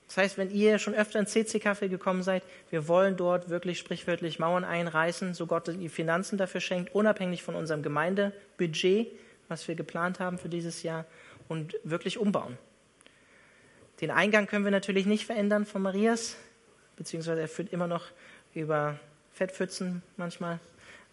[0.06, 4.38] Das heißt, wenn ihr schon öfter in CC-Kaffee gekommen seid, wir wollen dort wirklich sprichwörtlich
[4.38, 9.08] Mauern einreißen, so Gott die Finanzen dafür schenkt, unabhängig von unserem Gemeindebudget,
[9.48, 11.06] was wir geplant haben für dieses Jahr,
[11.48, 12.56] und wirklich umbauen.
[14.04, 16.36] Den Eingang können wir natürlich nicht verändern von Marias,
[16.96, 18.04] beziehungsweise er führt immer noch
[18.52, 19.00] über
[19.32, 20.60] Fettpfützen manchmal.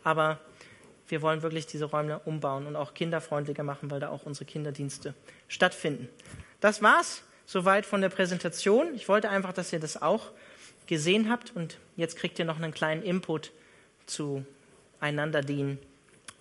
[0.03, 0.41] Aber
[1.07, 5.13] wir wollen wirklich diese Räume umbauen und auch kinderfreundlicher machen, weil da auch unsere Kinderdienste
[5.47, 6.09] stattfinden.
[6.59, 8.93] Das war's soweit von der Präsentation.
[8.93, 10.31] Ich wollte einfach, dass ihr das auch
[10.85, 13.53] gesehen habt und jetzt kriegt ihr noch einen kleinen Input
[14.05, 14.45] zu
[14.99, 15.79] einander dienen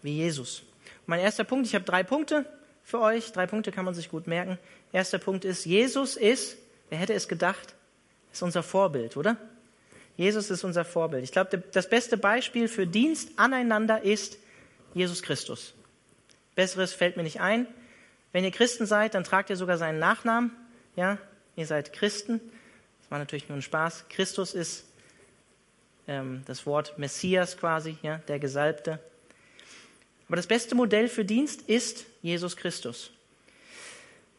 [0.02, 0.64] wie Jesus.
[1.06, 2.44] mein erster Punkt, ich habe drei Punkte
[2.90, 3.32] für euch.
[3.32, 4.58] Drei Punkte kann man sich gut merken.
[4.92, 6.56] Erster Punkt ist, Jesus ist,
[6.88, 7.74] wer hätte es gedacht,
[8.32, 9.36] ist unser Vorbild, oder?
[10.16, 11.24] Jesus ist unser Vorbild.
[11.24, 14.38] Ich glaube, das beste Beispiel für Dienst aneinander ist
[14.92, 15.74] Jesus Christus.
[16.54, 17.66] Besseres fällt mir nicht ein.
[18.32, 20.50] Wenn ihr Christen seid, dann tragt ihr sogar seinen Nachnamen.
[20.96, 21.18] Ja,
[21.56, 22.40] ihr seid Christen.
[23.00, 24.08] Das war natürlich nur ein Spaß.
[24.08, 24.84] Christus ist
[26.06, 28.98] ähm, das Wort Messias quasi, ja, der Gesalbte.
[30.28, 33.10] Aber das beste Modell für Dienst ist Jesus Christus.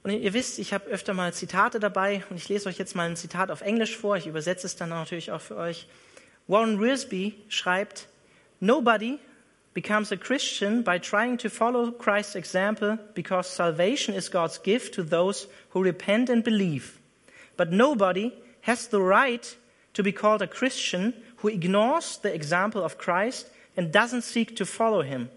[0.03, 3.07] Und ihr wisst, ich habe öfter mal Zitate dabei und ich lese euch jetzt mal
[3.07, 4.17] ein Zitat auf Englisch vor.
[4.17, 5.87] Ich übersetze es dann natürlich auch für euch.
[6.47, 8.07] Warren Risby schreibt,
[8.59, 9.19] Nobody
[9.73, 15.03] becomes a Christian by trying to follow Christ's example because salvation is God's gift to
[15.03, 16.99] those who repent and believe.
[17.55, 19.55] But nobody has the right
[19.93, 24.65] to be called a Christian who ignores the example of Christ and doesn't seek to
[24.65, 25.29] follow him.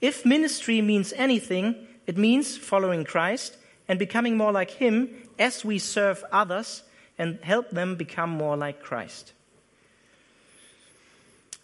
[0.00, 1.74] If ministry means anything,
[2.06, 5.08] it means following Christ and becoming more like Him
[5.38, 6.84] as we serve others
[7.18, 9.34] and help them become more like Christ.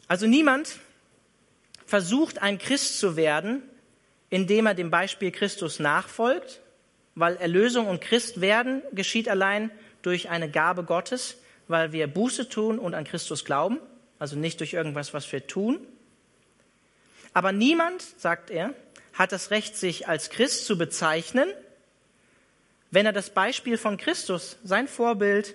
[0.09, 0.79] Also niemand
[1.87, 3.63] versucht, ein Christ zu werden,
[4.31, 6.61] indem er dem Beispiel Christus nachfolgt,
[7.15, 9.71] weil Erlösung und Christ werden geschieht allein
[10.03, 13.79] durch eine Gabe Gottes, weil wir Buße tun und an Christus glauben,
[14.19, 15.81] also nicht durch irgendwas, was wir tun.
[17.37, 18.73] Aber niemand, sagt er,
[19.13, 21.47] hat das Recht, sich als Christ zu bezeichnen,
[22.91, 25.55] wenn er das Beispiel von Christus, sein Vorbild,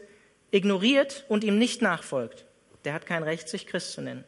[0.51, 2.45] ignoriert und ihm nicht nachfolgt.
[2.85, 4.23] Der hat kein Recht, sich Christ zu nennen.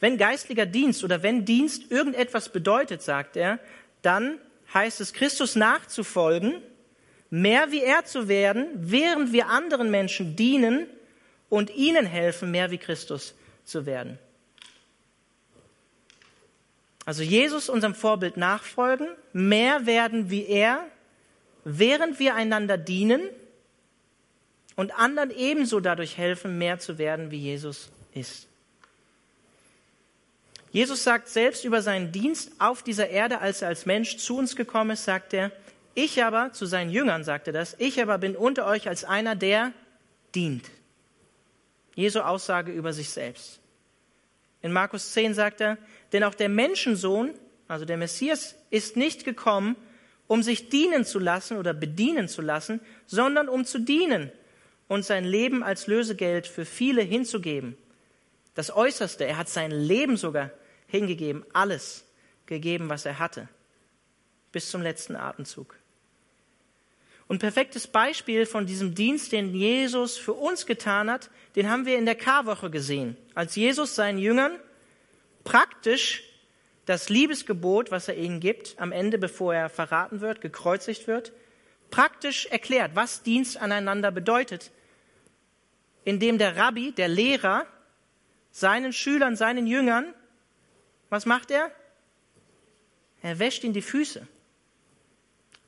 [0.00, 3.58] Wenn geistlicher Dienst oder wenn Dienst irgendetwas bedeutet, sagt er,
[4.00, 4.38] dann
[4.72, 6.62] heißt es, Christus nachzufolgen,
[7.28, 10.86] mehr wie er zu werden, während wir anderen Menschen dienen
[11.50, 13.34] und ihnen helfen, mehr wie Christus
[13.66, 14.18] zu werden.
[17.04, 20.86] Also Jesus unserem Vorbild nachfolgen, mehr werden wie er,
[21.64, 23.22] während wir einander dienen
[24.76, 28.46] und anderen ebenso dadurch helfen, mehr zu werden, wie Jesus ist.
[30.70, 34.56] Jesus sagt selbst über seinen Dienst auf dieser Erde, als er als Mensch zu uns
[34.56, 35.52] gekommen ist, sagt er,
[35.94, 39.36] ich aber, zu seinen Jüngern sagt er das, ich aber bin unter euch als einer,
[39.36, 39.72] der
[40.34, 40.70] dient.
[41.94, 43.60] Jesu Aussage über sich selbst.
[44.62, 45.76] In Markus 10 sagt er,
[46.12, 47.34] denn auch der Menschensohn,
[47.68, 49.76] also der Messias, ist nicht gekommen,
[50.26, 54.30] um sich dienen zu lassen oder bedienen zu lassen, sondern um zu dienen
[54.88, 57.76] und sein Leben als Lösegeld für viele hinzugeben.
[58.54, 60.50] Das Äußerste, er hat sein Leben sogar
[60.86, 62.04] hingegeben, alles
[62.46, 63.48] gegeben, was er hatte,
[64.52, 65.76] bis zum letzten Atemzug.
[67.28, 71.96] Und perfektes Beispiel von diesem Dienst, den Jesus für uns getan hat, den haben wir
[71.96, 74.58] in der Karwoche gesehen, als Jesus seinen Jüngern
[75.44, 76.22] praktisch
[76.86, 81.32] das Liebesgebot, was er ihnen gibt, am Ende, bevor er verraten wird, gekreuzigt wird,
[81.90, 84.70] praktisch erklärt, was Dienst aneinander bedeutet,
[86.04, 87.66] indem der Rabbi, der Lehrer,
[88.50, 90.12] seinen Schülern, seinen Jüngern,
[91.08, 91.70] was macht er?
[93.22, 94.26] Er wäscht ihnen die Füße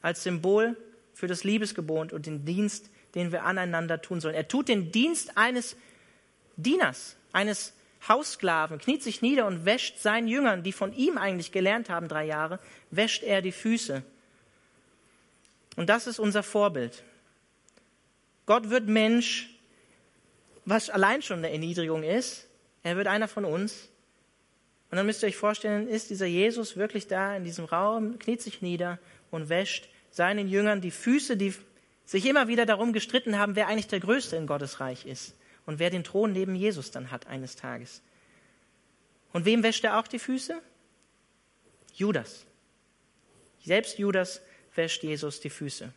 [0.02, 0.76] als Symbol
[1.14, 4.34] für das Liebesgebot und den Dienst, den wir aneinander tun sollen.
[4.34, 5.76] Er tut den Dienst eines
[6.56, 7.72] Dieners, eines
[8.08, 12.26] Haussklaven, kniet sich nieder und wäscht seinen Jüngern, die von ihm eigentlich gelernt haben, drei
[12.26, 12.58] Jahre,
[12.90, 14.02] wäscht er die Füße.
[15.76, 17.02] Und das ist unser Vorbild.
[18.46, 19.50] Gott wird Mensch,
[20.64, 22.46] was allein schon eine Erniedrigung ist.
[22.82, 23.88] Er wird einer von uns.
[24.90, 28.42] Und dann müsst ihr euch vorstellen, ist dieser Jesus wirklich da in diesem Raum, kniet
[28.42, 28.98] sich nieder
[29.30, 31.54] und wäscht seinen Jüngern die Füße, die
[32.04, 35.34] sich immer wieder darum gestritten haben, wer eigentlich der Größte in Gottes Reich ist
[35.66, 38.02] und wer den Thron neben Jesus dann hat eines Tages.
[39.32, 40.60] Und wem wäscht er auch die Füße?
[41.94, 42.46] Judas.
[43.62, 44.42] Selbst Judas
[44.74, 45.92] wäscht Jesus die Füße.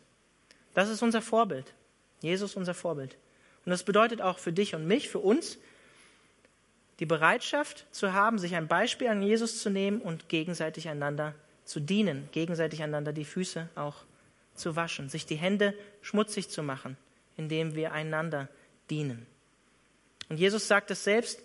[0.74, 1.72] Das ist unser Vorbild.
[2.20, 3.16] Jesus unser Vorbild.
[3.64, 5.58] Und das bedeutet auch für dich und mich, für uns,
[6.98, 11.80] die Bereitschaft zu haben, sich ein Beispiel an Jesus zu nehmen und gegenseitig einander zu
[11.80, 14.04] dienen, gegenseitig einander die Füße auch
[14.54, 16.96] zu waschen, sich die Hände schmutzig zu machen,
[17.36, 18.48] indem wir einander
[18.90, 19.26] dienen.
[20.28, 21.40] Und Jesus sagt es selbst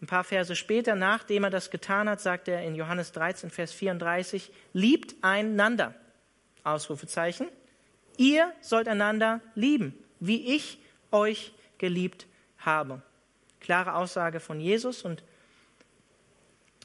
[0.00, 3.72] ein paar Verse später, nachdem er das getan hat, sagt er in Johannes 13, Vers
[3.72, 5.94] 34, liebt einander.
[6.64, 7.48] Ausrufezeichen.
[8.16, 10.78] Ihr sollt einander lieben, wie ich
[11.12, 12.26] euch geliebt
[12.58, 13.02] habe.
[13.60, 15.22] Klare Aussage von Jesus und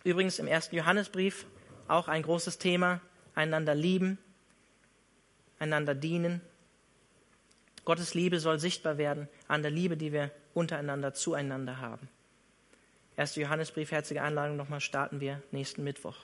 [0.04, 1.46] übrigens im ersten Johannesbrief
[1.88, 3.02] auch ein großes Thema,
[3.36, 4.18] einander lieben,
[5.60, 6.42] einander dienen.
[7.86, 12.10] Gottes Liebe soll sichtbar werden an der Liebe, die wir untereinander zueinander haben.
[13.18, 13.36] 1.
[13.36, 16.16] Johannesbrief, herzliche Einladung, nochmal starten wir nächsten Mittwoch.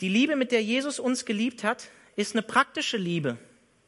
[0.00, 3.38] Die Liebe, mit der Jesus uns geliebt hat, ist eine praktische Liebe.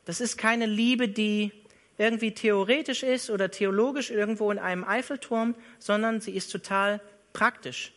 [0.05, 1.53] Das ist keine Liebe, die
[1.99, 7.01] irgendwie theoretisch ist oder theologisch irgendwo in einem Eiffelturm, sondern sie ist total
[7.33, 7.93] praktisch.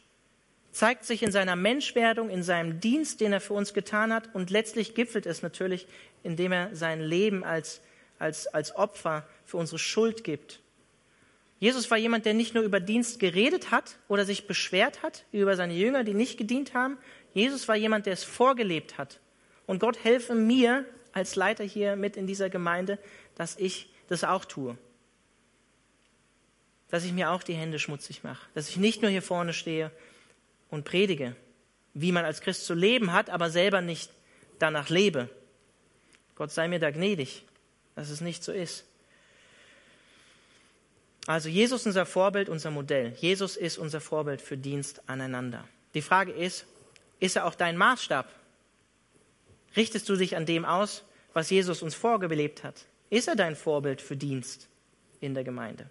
[0.71, 4.49] Zeigt sich in seiner Menschwerdung, in seinem Dienst, den er für uns getan hat und
[4.49, 5.87] letztlich gipfelt es natürlich,
[6.23, 7.81] indem er sein Leben als,
[8.19, 10.59] als, als Opfer für unsere Schuld gibt.
[11.59, 15.55] Jesus war jemand, der nicht nur über Dienst geredet hat oder sich beschwert hat über
[15.55, 16.97] seine Jünger, die nicht gedient haben,
[17.33, 19.19] Jesus war jemand, der es vorgelebt hat.
[19.65, 22.99] Und Gott helfe mir als Leiter hier mit in dieser Gemeinde,
[23.35, 24.77] dass ich das auch tue.
[26.89, 28.45] Dass ich mir auch die Hände schmutzig mache.
[28.53, 29.91] Dass ich nicht nur hier vorne stehe
[30.69, 31.35] und predige,
[31.93, 34.11] wie man als Christ zu leben hat, aber selber nicht
[34.59, 35.29] danach lebe.
[36.35, 37.45] Gott sei mir da gnädig,
[37.95, 38.85] dass es nicht so ist.
[41.25, 43.13] Also Jesus unser Vorbild, unser Modell.
[43.19, 45.65] Jesus ist unser Vorbild für Dienst aneinander.
[45.93, 46.65] Die Frage ist,
[47.19, 48.27] ist er auch dein Maßstab?
[49.75, 51.03] Richtest du dich an dem aus,
[51.33, 52.85] was Jesus uns vorgelebt hat?
[53.09, 54.67] Ist er dein Vorbild für Dienst
[55.21, 55.89] in der Gemeinde?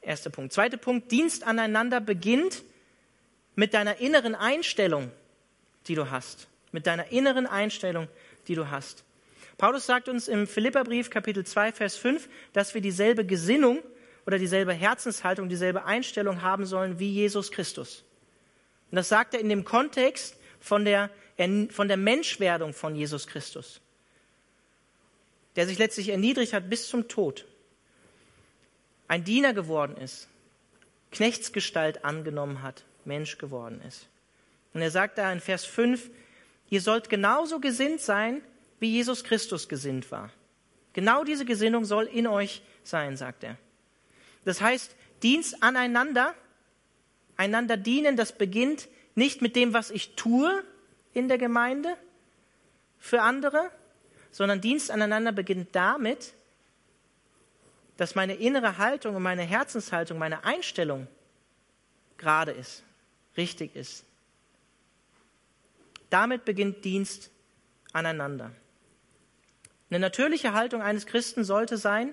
[0.00, 0.52] Erster Punkt.
[0.52, 1.10] Zweiter Punkt.
[1.12, 2.62] Dienst aneinander beginnt
[3.54, 5.10] mit deiner inneren Einstellung,
[5.86, 6.48] die du hast.
[6.72, 8.08] Mit deiner inneren Einstellung,
[8.46, 9.04] die du hast.
[9.58, 13.82] Paulus sagt uns im Philipperbrief Kapitel 2, Vers 5, dass wir dieselbe Gesinnung
[14.24, 18.04] oder dieselbe Herzenshaltung, dieselbe Einstellung haben sollen wie Jesus Christus.
[18.92, 21.10] Und das sagt er in dem Kontext von der,
[21.70, 23.80] von der Menschwerdung von Jesus Christus,
[25.56, 27.44] der sich letztlich erniedrigt hat bis zum Tod,
[29.08, 30.28] ein Diener geworden ist,
[31.10, 34.06] Knechtsgestalt angenommen hat, Mensch geworden ist.
[34.72, 36.10] Und er sagt da in Vers 5,
[36.70, 38.42] ihr sollt genauso gesinnt sein,
[38.80, 40.30] wie Jesus Christus gesinnt war.
[40.92, 43.56] Genau diese Gesinnung soll in euch sein, sagt er.
[44.44, 46.34] Das heißt, Dienst aneinander
[47.38, 50.64] Einander dienen, das beginnt nicht mit dem, was ich tue
[51.14, 51.96] in der Gemeinde
[52.98, 53.70] für andere,
[54.32, 56.34] sondern Dienst aneinander beginnt damit,
[57.96, 61.06] dass meine innere Haltung und meine Herzenshaltung, meine Einstellung
[62.16, 62.82] gerade ist,
[63.36, 64.04] richtig ist.
[66.10, 67.30] Damit beginnt Dienst
[67.92, 68.50] aneinander.
[69.90, 72.12] Eine natürliche Haltung eines Christen sollte sein,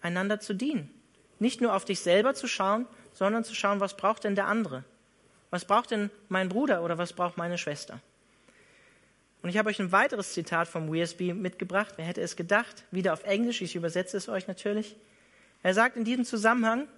[0.00, 0.90] einander zu dienen.
[1.38, 4.84] Nicht nur auf dich selber zu schauen, sondern zu schauen, was braucht denn der andere?
[5.50, 8.00] Was braucht denn mein Bruder oder was braucht meine Schwester?
[9.42, 11.94] Und ich habe euch ein weiteres Zitat vom WSB mitgebracht.
[11.96, 12.84] Wer hätte es gedacht?
[12.90, 14.96] Wieder auf Englisch, ich übersetze es euch natürlich.
[15.62, 16.88] Er sagt in diesem Zusammenhang,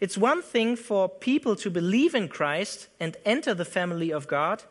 [0.00, 4.66] It's one thing for people to believe in Christ and enter the family of God,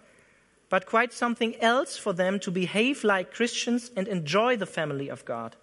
[0.69, 5.25] but quite something else for them to behave like Christians and enjoy the family of
[5.25, 5.55] God.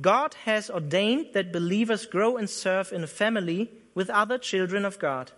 [0.00, 4.98] God has ordained that believers grow and serve in a family with other children of
[4.98, 5.32] God.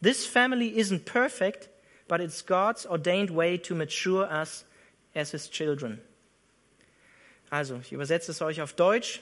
[0.00, 1.68] This family isn't perfect,
[2.08, 4.64] but it's God's ordained way to mature us
[5.14, 6.00] as his children.
[7.50, 9.20] Also, ich übersetze es euch auf Deutsch.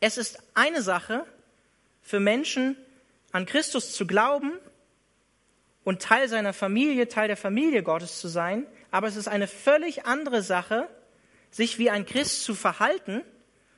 [0.00, 1.26] Es ist eine Sache
[2.02, 2.76] für Menschen
[3.32, 4.52] an Christus zu glauben
[5.84, 10.06] und Teil seiner Familie, Teil der Familie Gottes zu sein, aber es ist eine völlig
[10.06, 10.88] andere Sache,
[11.50, 13.22] sich wie ein Christ zu verhalten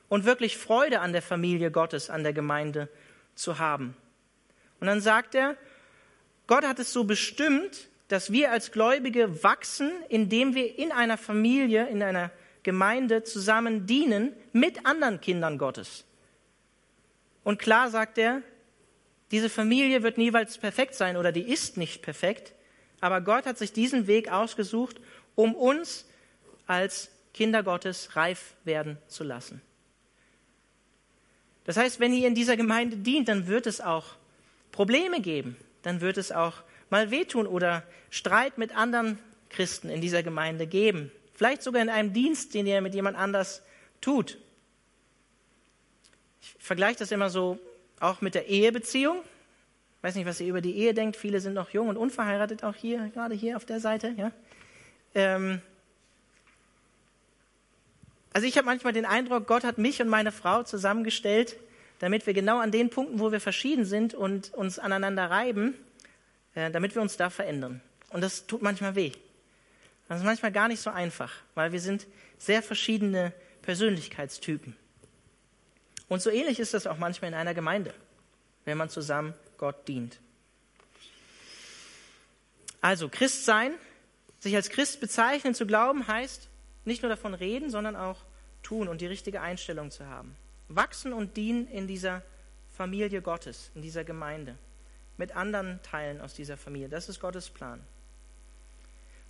[0.09, 2.89] und wirklich Freude an der Familie Gottes, an der Gemeinde
[3.35, 3.97] zu haben.
[4.81, 5.57] Und dann sagt er,
[6.47, 11.89] Gott hat es so bestimmt, dass wir als Gläubige wachsen, indem wir in einer Familie,
[11.89, 12.31] in einer
[12.63, 16.05] Gemeinde zusammen dienen mit anderen Kindern Gottes.
[17.43, 18.43] Und klar sagt er,
[19.31, 22.53] diese Familie wird niemals perfekt sein oder die ist nicht perfekt,
[23.01, 25.01] aber Gott hat sich diesen Weg ausgesucht,
[25.35, 26.07] um uns
[26.67, 29.61] als Kinder Gottes reif werden zu lassen.
[31.65, 34.15] Das heißt, wenn ihr in dieser Gemeinde dient, dann wird es auch
[34.71, 39.19] Probleme geben, dann wird es auch mal wehtun oder Streit mit anderen
[39.51, 41.11] Christen in dieser Gemeinde geben.
[41.35, 43.63] Vielleicht sogar in einem Dienst, den ihr mit jemand anders
[44.01, 44.39] tut.
[46.41, 47.59] Ich vergleiche das immer so
[48.01, 49.23] auch mit der Ehebeziehung.
[49.99, 51.17] Ich weiß nicht, was ihr über die Ehe denkt.
[51.17, 54.15] Viele sind noch jung und unverheiratet, auch hier, gerade hier auf der Seite.
[54.17, 54.31] Ja?
[55.15, 55.61] Ähm
[58.33, 61.57] also ich habe manchmal den Eindruck, Gott hat mich und meine Frau zusammengestellt,
[62.01, 65.75] damit wir genau an den Punkten, wo wir verschieden sind und uns aneinander reiben,
[66.55, 67.81] äh, damit wir uns da verändern.
[68.11, 69.13] Und das tut manchmal weh.
[70.09, 72.07] Das ist manchmal gar nicht so einfach, weil wir sind
[72.39, 73.33] sehr verschiedene
[73.63, 74.77] Persönlichkeitstypen.
[76.09, 77.93] Und so ähnlich ist das auch manchmal in einer Gemeinde,
[78.65, 80.21] wenn man zusammen Gott dient.
[82.81, 83.75] Also Christ sein,
[84.39, 86.49] sich als Christ bezeichnen, zu glauben, heißt
[86.85, 88.25] nicht nur davon reden, sondern auch
[88.63, 90.37] tun und die richtige Einstellung zu haben.
[90.69, 92.23] Wachsen und dienen in dieser
[92.71, 94.57] Familie Gottes, in dieser Gemeinde,
[95.17, 96.89] mit anderen Teilen aus dieser Familie.
[96.89, 97.85] Das ist Gottes Plan.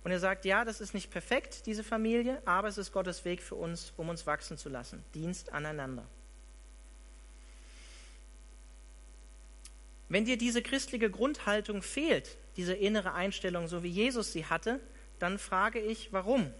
[0.03, 3.41] Und er sagt, ja, das ist nicht perfekt, diese Familie, aber es ist Gottes Weg
[3.41, 5.03] für uns, um uns wachsen zu lassen.
[5.13, 6.05] Dienst aneinander.
[10.09, 14.79] Wenn dir diese christliche Grundhaltung fehlt, diese innere Einstellung, so wie Jesus sie hatte,
[15.19, 16.51] dann frage ich, warum?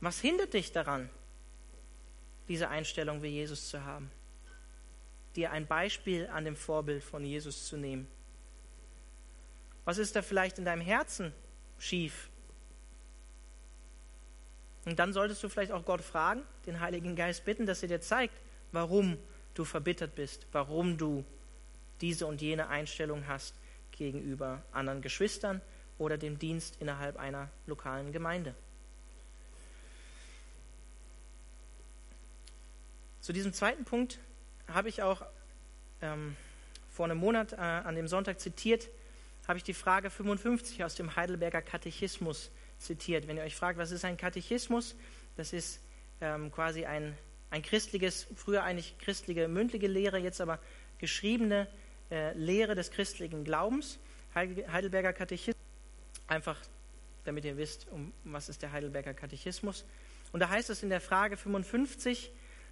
[0.00, 1.08] Was hindert dich daran,
[2.48, 4.10] diese Einstellung wie Jesus zu haben?
[5.36, 8.06] Dir ein Beispiel an dem Vorbild von Jesus zu nehmen?
[9.84, 11.32] Was ist da vielleicht in deinem Herzen
[11.78, 12.28] schief?
[14.84, 18.00] Und dann solltest du vielleicht auch Gott fragen, den Heiligen Geist bitten, dass er dir
[18.00, 18.34] zeigt,
[18.72, 19.16] warum
[19.54, 21.24] du verbittert bist, warum du
[22.02, 23.54] diese und jene Einstellung hast
[23.92, 25.62] gegenüber anderen Geschwistern
[25.98, 28.54] oder dem Dienst innerhalb einer lokalen Gemeinde.
[33.20, 34.18] Zu diesem zweiten Punkt
[34.66, 35.24] habe ich auch
[36.00, 36.36] ähm,
[36.90, 38.88] vor einem Monat äh, an dem Sonntag zitiert,
[39.46, 43.28] habe ich die Frage 55 aus dem Heidelberger Katechismus zitiert.
[43.28, 44.96] Wenn ihr euch fragt, was ist ein Katechismus,
[45.36, 45.80] das ist
[46.20, 47.16] ähm, quasi ein,
[47.50, 50.58] ein christliches, früher eigentlich christliche mündliche Lehre, jetzt aber
[50.98, 51.68] geschriebene
[52.12, 53.98] äh, Lehre des christlichen Glaubens,
[54.34, 55.56] Heidelberger Katechismus,
[56.26, 56.58] einfach
[57.24, 59.84] damit ihr wisst, um was ist der Heidelberger Katechismus.
[60.32, 62.30] Und da heißt es in der Frage 55,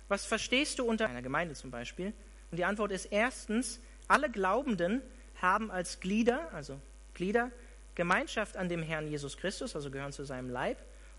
[0.09, 2.12] was verstehst du unter einer Gemeinde zum Beispiel?
[2.50, 5.03] Und die Antwort ist erstens, alle Glaubenden
[5.40, 6.79] haben als Glieder, also
[7.14, 7.50] Glieder,
[7.94, 10.79] Gemeinschaft an dem Herrn Jesus Christus, also gehören zu seinem Leib,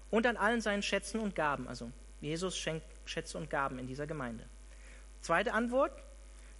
[0.09, 1.67] und an allen seinen Schätzen und Gaben.
[1.67, 4.45] Also Jesus schenkt Schätze und Gaben in dieser Gemeinde.
[5.21, 5.91] Zweite Antwort,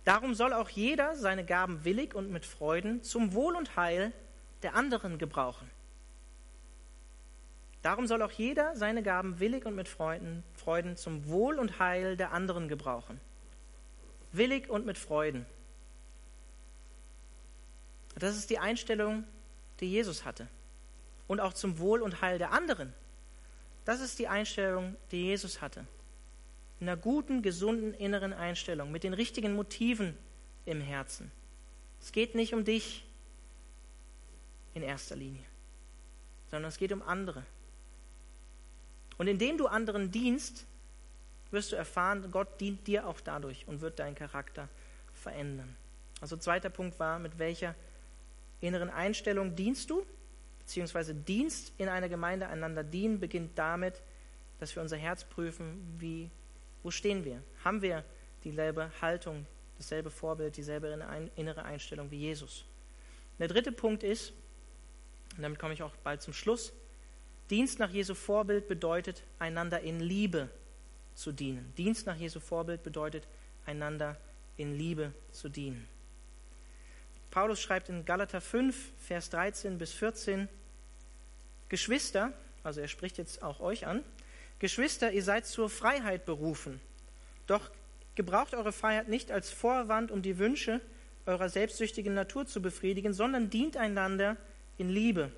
[0.03, 4.11] Darum soll auch jeder seine Gaben willig und mit Freuden zum Wohl und Heil
[4.63, 5.69] der anderen gebrauchen.
[7.83, 12.15] Darum soll auch jeder seine Gaben willig und mit Freuden, Freuden zum Wohl und Heil
[12.15, 13.19] der anderen gebrauchen.
[14.31, 15.45] Willig und mit Freuden.
[18.15, 19.23] Das ist die Einstellung,
[19.79, 20.47] die Jesus hatte.
[21.27, 22.93] Und auch zum Wohl und Heil der anderen.
[23.85, 25.85] Das ist die Einstellung, die Jesus hatte
[26.81, 30.17] einer guten, gesunden inneren Einstellung, mit den richtigen Motiven
[30.65, 31.31] im Herzen.
[32.01, 33.05] Es geht nicht um dich
[34.73, 35.43] in erster Linie,
[36.49, 37.43] sondern es geht um andere.
[39.17, 40.65] Und indem du anderen dienst,
[41.51, 44.67] wirst du erfahren, Gott dient dir auch dadurch und wird deinen Charakter
[45.13, 45.75] verändern.
[46.21, 47.75] Also zweiter Punkt war, mit welcher
[48.61, 50.05] inneren Einstellung dienst du?
[50.59, 54.01] Beziehungsweise Dienst in einer Gemeinde einander dienen beginnt damit,
[54.59, 56.29] dass wir unser Herz prüfen, wie
[56.83, 57.41] wo stehen wir?
[57.63, 58.03] Haben wir
[58.43, 59.45] dieselbe Haltung,
[59.77, 60.87] dasselbe Vorbild, dieselbe
[61.35, 62.65] innere Einstellung wie Jesus?
[63.39, 64.33] Der dritte Punkt ist,
[65.35, 66.73] und damit komme ich auch bald zum Schluss,
[67.49, 70.49] Dienst nach Jesu Vorbild bedeutet, einander in Liebe
[71.15, 71.73] zu dienen.
[71.77, 73.27] Dienst nach Jesu Vorbild bedeutet,
[73.65, 74.15] einander
[74.55, 75.85] in Liebe zu dienen.
[77.29, 80.47] Paulus schreibt in Galater 5, Vers 13 bis 14,
[81.67, 82.31] Geschwister,
[82.63, 84.03] also er spricht jetzt auch euch an,
[84.61, 86.79] Geschwister, ihr seid zur Freiheit berufen.
[87.47, 87.71] Doch
[88.13, 90.81] gebraucht eure Freiheit nicht als Vorwand, um die Wünsche
[91.25, 94.37] eurer selbstsüchtigen Natur zu befriedigen, sondern dient einander
[94.77, 95.31] in Liebe.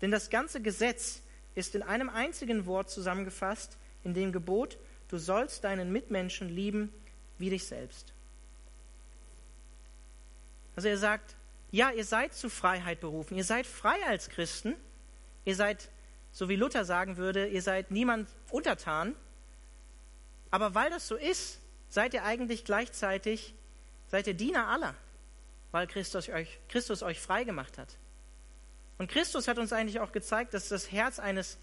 [0.00, 1.22] Denn das ganze Gesetz
[1.54, 4.78] ist in einem einzigen Wort zusammengefasst, in dem Gebot,
[5.08, 6.92] du sollst deinen Mitmenschen lieben
[7.38, 8.12] wie dich selbst.
[10.74, 11.36] Also er sagt,
[11.70, 14.74] ja, ihr seid zu Freiheit berufen, ihr seid frei als Christen,
[15.44, 15.88] ihr seid,
[16.34, 19.14] so wie Luther sagen würde, ihr seid niemand untertan,
[20.50, 23.54] aber weil das so ist, seid ihr eigentlich gleichzeitig,
[24.08, 24.94] seid ihr Diener aller,
[25.70, 27.88] weil Christus euch, Christus euch frei gemacht hat.
[28.98, 31.56] Und Christus hat uns eigentlich auch gezeigt, dass das Herz eines,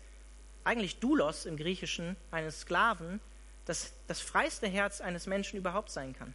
[0.64, 3.20] eigentlich Doulos im Griechischen, eines Sklaven,
[3.66, 6.34] das, das freiste Herz eines Menschen überhaupt sein kann.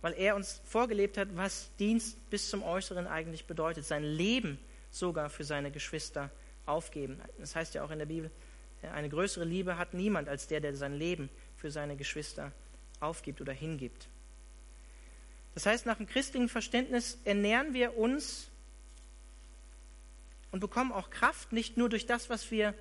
[0.00, 3.84] Weil er uns vorgelebt hat, was Dienst bis zum Äußeren eigentlich bedeutet.
[3.84, 4.58] Sein Leben
[4.90, 6.30] sogar für seine Geschwister
[6.66, 7.20] aufgeben.
[7.38, 8.30] Das heißt ja auch in der Bibel,
[8.82, 12.52] eine größere Liebe hat niemand als der, der sein Leben für seine Geschwister
[12.98, 14.08] aufgibt oder hingibt.
[15.54, 18.48] Das heißt, nach dem christlichen Verständnis ernähren wir uns
[20.52, 22.74] und bekommen auch Kraft nicht nur durch das, was wir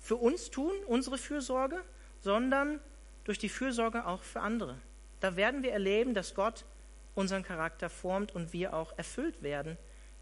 [0.00, 1.82] für uns tun, unsere Fürsorge,
[2.20, 2.80] sondern
[3.24, 4.78] durch die Fürsorge auch für andere.
[5.20, 6.64] Da werden wir erleben, dass Gott
[7.14, 9.76] unseren Charakter formt und wir auch erfüllt werden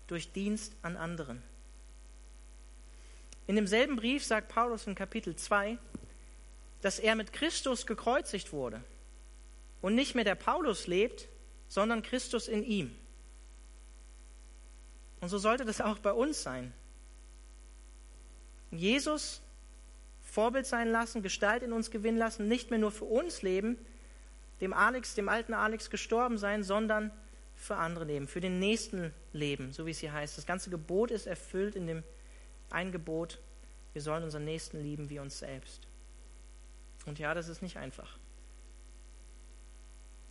[0.06, 1.42] durch Dienst an anderen.
[3.46, 5.78] In demselben Brief sagt Paulus in Kapitel 2,
[6.80, 8.82] dass er mit Christus gekreuzigt wurde
[9.82, 11.28] und nicht mehr der Paulus lebt,
[11.68, 12.94] sondern Christus in ihm.
[15.20, 16.72] Und so sollte das auch bei uns sein.
[18.70, 19.40] Jesus
[20.22, 23.78] Vorbild sein lassen, Gestalt in uns gewinnen lassen, nicht mehr nur für uns leben,
[24.60, 27.10] dem Alex, dem alten Alex gestorben sein, sondern
[27.64, 30.36] für andere leben, für den nächsten leben, so wie es hier heißt.
[30.36, 32.04] Das ganze Gebot ist erfüllt in dem
[32.70, 33.40] ein Gebot,
[33.94, 35.86] wir sollen unseren Nächsten lieben wie uns selbst.
[37.06, 38.18] Und ja, das ist nicht einfach.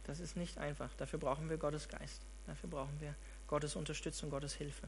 [0.03, 0.93] Das ist nicht einfach.
[0.95, 2.21] Dafür brauchen wir Gottes Geist.
[2.45, 3.15] Dafür brauchen wir
[3.47, 4.87] Gottes Unterstützung, Gottes Hilfe.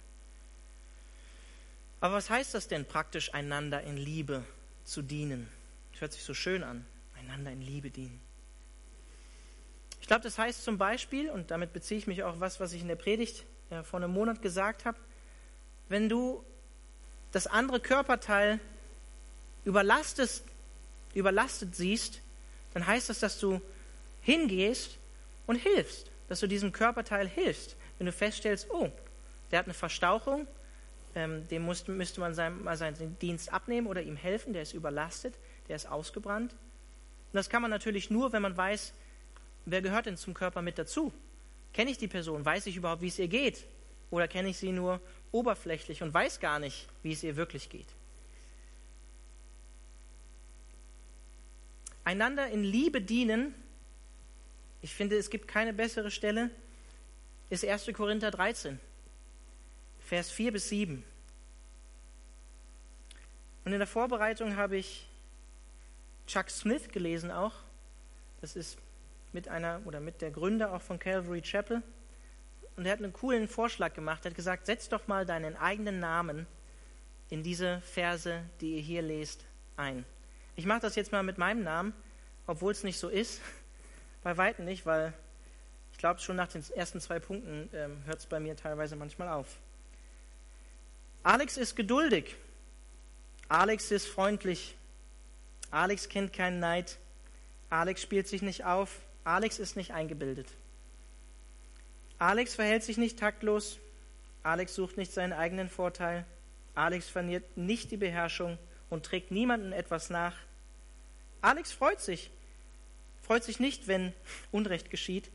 [2.01, 4.43] Aber was heißt das denn praktisch, einander in Liebe
[4.83, 5.47] zu dienen?
[5.93, 6.85] Das hört sich so schön an,
[7.17, 8.24] einander in Liebe dienen.
[10.05, 12.73] Ich glaube, das heißt zum Beispiel, und damit beziehe ich mich auch auf was, was
[12.73, 14.99] ich in der Predigt äh, vor einem Monat gesagt habe,
[15.89, 16.43] wenn du
[17.31, 18.59] das andere Körperteil
[19.63, 20.43] überlastet,
[21.15, 22.21] überlastet siehst,
[22.75, 23.59] dann heißt das, dass du
[24.21, 24.99] hingehst
[25.47, 27.75] und hilfst, dass du diesem Körperteil hilfst.
[27.97, 28.91] Wenn du feststellst, oh,
[29.49, 30.45] der hat eine Verstauchung,
[31.15, 34.75] ähm, dem musste, müsste man sein, mal seinen Dienst abnehmen oder ihm helfen, der ist
[34.75, 35.33] überlastet,
[35.67, 36.51] der ist ausgebrannt.
[36.51, 38.93] Und das kann man natürlich nur, wenn man weiß,
[39.65, 41.11] wer gehört denn zum Körper mit dazu?
[41.73, 42.45] Kenne ich die Person?
[42.45, 43.65] Weiß ich überhaupt, wie es ihr geht?
[44.11, 45.01] Oder kenne ich sie nur
[45.31, 47.87] oberflächlich und weiß gar nicht, wie es ihr wirklich geht?
[52.03, 53.53] Einander in Liebe dienen,
[54.81, 56.51] ich finde, es gibt keine bessere Stelle,
[57.49, 57.89] ist 1.
[57.93, 58.79] Korinther 13.
[59.99, 61.03] Vers 4 bis 7.
[63.65, 65.09] Und in der Vorbereitung habe ich
[66.27, 67.53] Chuck Smith gelesen auch.
[68.41, 68.77] Das ist
[69.35, 71.83] mit einer oder mit der Gründer auch von Calvary Chapel.
[72.75, 74.25] Und er hat einen coolen Vorschlag gemacht.
[74.25, 76.47] Er hat gesagt, setz doch mal deinen eigenen Namen
[77.29, 79.45] in diese Verse, die ihr hier lest,
[79.77, 80.05] ein.
[80.55, 81.93] Ich mache das jetzt mal mit meinem Namen,
[82.47, 83.41] obwohl es nicht so ist.
[84.23, 85.13] Bei weitem nicht, weil
[85.91, 89.29] ich glaube, schon nach den ersten zwei Punkten ähm, hört es bei mir teilweise manchmal
[89.29, 89.47] auf.
[91.23, 92.35] Alex ist geduldig.
[93.47, 94.75] Alex ist freundlich.
[95.71, 96.97] Alex kennt keinen Neid.
[97.69, 99.04] Alex spielt sich nicht auf.
[99.25, 100.47] Alex ist nicht eingebildet.
[102.19, 103.79] Alex verhält sich nicht taktlos.
[104.43, 106.25] Alex sucht nicht seinen eigenen Vorteil.
[106.75, 108.57] Alex verliert nicht die Beherrschung
[108.89, 110.35] und trägt niemandem etwas nach.
[111.41, 112.29] Alex freut sich.
[113.23, 114.13] Freut sich nicht, wenn
[114.51, 115.31] Unrecht geschieht.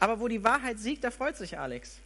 [0.00, 2.00] Aber wo die Wahrheit siegt, da freut sich Alex.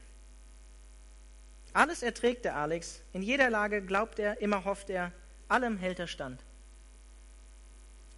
[1.73, 5.13] Alles erträgt der Alex, in jeder Lage glaubt er, immer hofft er,
[5.49, 6.43] allem hält er stand.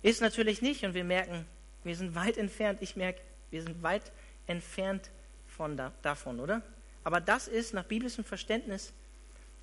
[0.03, 1.47] Ist natürlich nicht und wir merken,
[1.85, 3.21] wir sind weit entfernt, ich merke,
[3.51, 4.13] wir sind weit
[4.47, 5.11] entfernt
[5.47, 6.63] von da, davon, oder?
[7.05, 8.93] Aber das ist nach biblischem Verständnis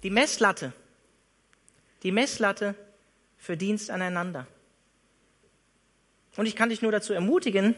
[0.03, 0.73] die Messlatte.
[2.03, 2.75] Die Messlatte
[3.37, 4.47] für Dienst aneinander.
[6.35, 7.75] Und ich kann dich nur dazu ermutigen,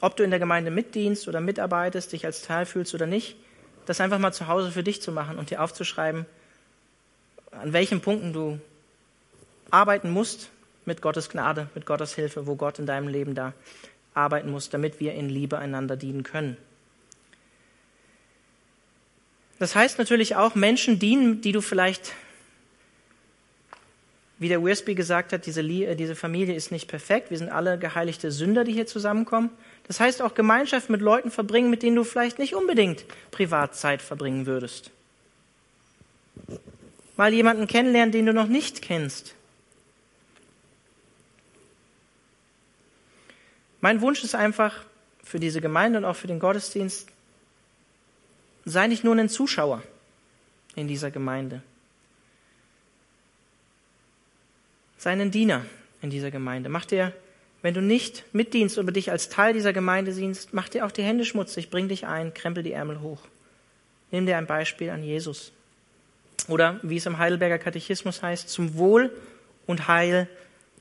[0.00, 3.36] ob du in der Gemeinde mitdienst oder mitarbeitest, dich als Teil fühlst oder nicht,
[3.86, 6.26] das einfach mal zu Hause für dich zu machen und dir aufzuschreiben,
[7.50, 8.60] an welchen Punkten du
[9.70, 10.50] arbeiten musst
[10.88, 13.52] mit Gottes Gnade, mit Gottes Hilfe, wo Gott in deinem Leben da
[14.14, 16.56] arbeiten muss, damit wir in Liebe einander dienen können.
[19.60, 22.12] Das heißt natürlich auch Menschen dienen, die du vielleicht
[24.40, 27.30] wie der Wiersbe gesagt hat, diese, diese Familie ist nicht perfekt.
[27.30, 29.50] Wir sind alle geheiligte Sünder, die hier zusammenkommen.
[29.88, 34.46] Das heißt auch Gemeinschaft mit Leuten verbringen, mit denen du vielleicht nicht unbedingt Privatzeit verbringen
[34.46, 34.92] würdest.
[37.16, 39.34] Mal jemanden kennenlernen, den du noch nicht kennst.
[43.80, 44.84] Mein Wunsch ist einfach
[45.22, 47.08] für diese Gemeinde und auch für den Gottesdienst,
[48.64, 49.82] sei nicht nur ein Zuschauer
[50.74, 51.62] in dieser Gemeinde.
[54.96, 55.64] Sei ein Diener
[56.02, 56.68] in dieser Gemeinde.
[56.68, 57.12] Mach dir,
[57.62, 61.02] wenn du nicht mitdienst oder dich als Teil dieser Gemeinde siehst, mach dir auch die
[61.02, 63.22] Hände schmutzig, bring dich ein, krempel die Ärmel hoch.
[64.10, 65.52] Nimm dir ein Beispiel an Jesus.
[66.46, 69.12] Oder wie es im Heidelberger Katechismus heißt, zum Wohl
[69.66, 70.28] und Heil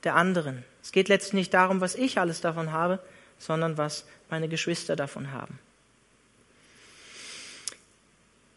[0.04, 0.64] der anderen.
[0.88, 2.99] Es geht letztlich nicht darum, was ich alles davon habe,
[3.39, 5.59] sondern was meine Geschwister davon haben.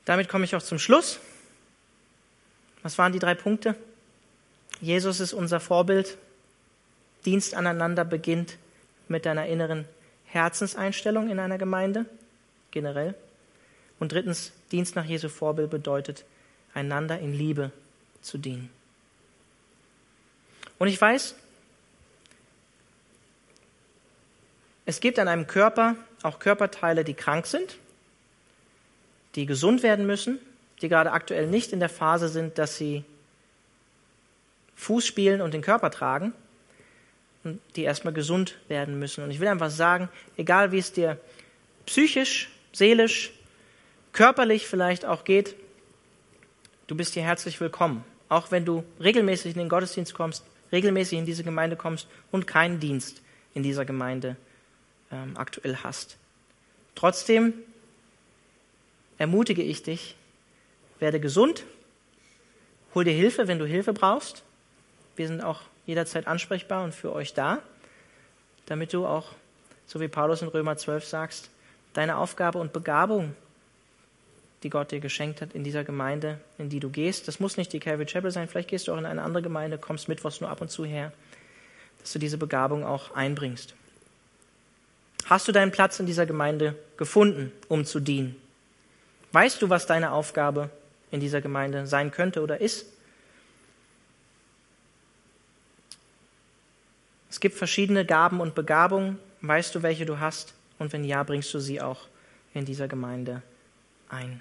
[0.04, 1.18] Damit komme ich auch zum Schluss.
[2.84, 3.74] Was waren die drei Punkte?
[4.80, 6.18] Jesus ist unser Vorbild.
[7.24, 8.58] Dienst aneinander beginnt
[9.08, 9.84] mit deiner inneren
[10.26, 12.06] Herzenseinstellung in einer Gemeinde,
[12.70, 13.16] generell.
[13.98, 16.24] Und drittens, Dienst nach Jesu Vorbild bedeutet,
[16.74, 17.72] einander in Liebe
[18.22, 18.70] zu dienen.
[20.78, 21.34] Und ich weiß,
[24.91, 27.78] es gibt an einem Körper auch Körperteile, die krank sind,
[29.36, 30.41] die gesund werden müssen,
[30.82, 33.05] die gerade aktuell nicht in der Phase sind, dass sie
[34.74, 36.32] Fuß spielen und den Körper tragen
[37.45, 39.22] und die erstmal gesund werden müssen.
[39.22, 41.20] Und ich will einfach sagen, egal wie es dir
[41.86, 43.30] psychisch, seelisch,
[44.12, 45.55] körperlich vielleicht auch geht,
[46.88, 48.05] du bist hier herzlich willkommen.
[48.28, 52.80] Auch wenn du regelmäßig in den Gottesdienst kommst, regelmäßig in diese Gemeinde kommst und keinen
[52.80, 53.22] Dienst
[53.55, 54.34] in dieser Gemeinde
[55.12, 56.16] ähm, aktuell hast.
[56.94, 57.54] Trotzdem
[59.18, 60.16] ermutige ich dich,
[60.98, 61.64] werde gesund,
[62.94, 64.42] hol dir Hilfe, wenn du Hilfe brauchst
[65.20, 67.58] wir sind auch jederzeit ansprechbar und für euch da,
[68.64, 69.32] damit du auch,
[69.86, 71.50] so wie Paulus in Römer 12 sagst,
[71.92, 73.34] deine Aufgabe und Begabung,
[74.62, 77.70] die Gott dir geschenkt hat in dieser Gemeinde, in die du gehst, das muss nicht
[77.74, 80.48] die Calvary Chapel sein, vielleicht gehst du auch in eine andere Gemeinde, kommst mittwochs nur
[80.48, 81.12] ab und zu her,
[82.00, 83.74] dass du diese Begabung auch einbringst.
[85.26, 88.36] Hast du deinen Platz in dieser Gemeinde gefunden, um zu dienen?
[89.32, 90.70] Weißt du, was deine Aufgabe
[91.10, 92.86] in dieser Gemeinde sein könnte oder ist?
[97.30, 99.18] Es gibt verschiedene Gaben und Begabungen.
[99.40, 100.52] Weißt du, welche du hast?
[100.78, 102.08] Und wenn ja, bringst du sie auch
[102.54, 103.42] in dieser Gemeinde
[104.08, 104.40] ein.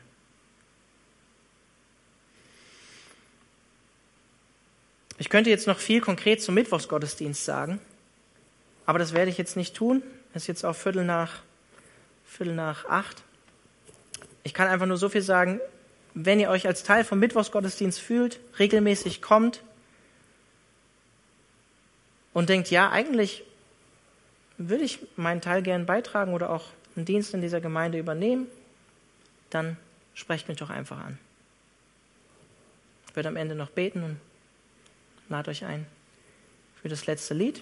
[5.19, 7.79] Ich könnte jetzt noch viel konkret zum Mittwochsgottesdienst sagen,
[8.85, 10.01] aber das werde ich jetzt nicht tun.
[10.39, 11.41] Es ist jetzt auch Viertel nach,
[12.25, 13.23] Viertel nach acht.
[14.43, 15.59] Ich kann einfach nur so viel sagen,
[16.13, 19.61] wenn ihr euch als Teil vom Mittwochsgottesdienst fühlt, regelmäßig kommt,
[22.31, 23.43] und denkt, ja, eigentlich
[24.57, 28.47] würde ich meinen Teil gern beitragen oder auch einen Dienst in dieser Gemeinde übernehmen,
[29.49, 29.75] dann
[30.13, 31.17] sprecht mich doch einfach an.
[33.09, 34.21] Ich werde am Ende noch beten und
[35.27, 35.85] lade euch ein
[36.81, 37.61] für das letzte Lied.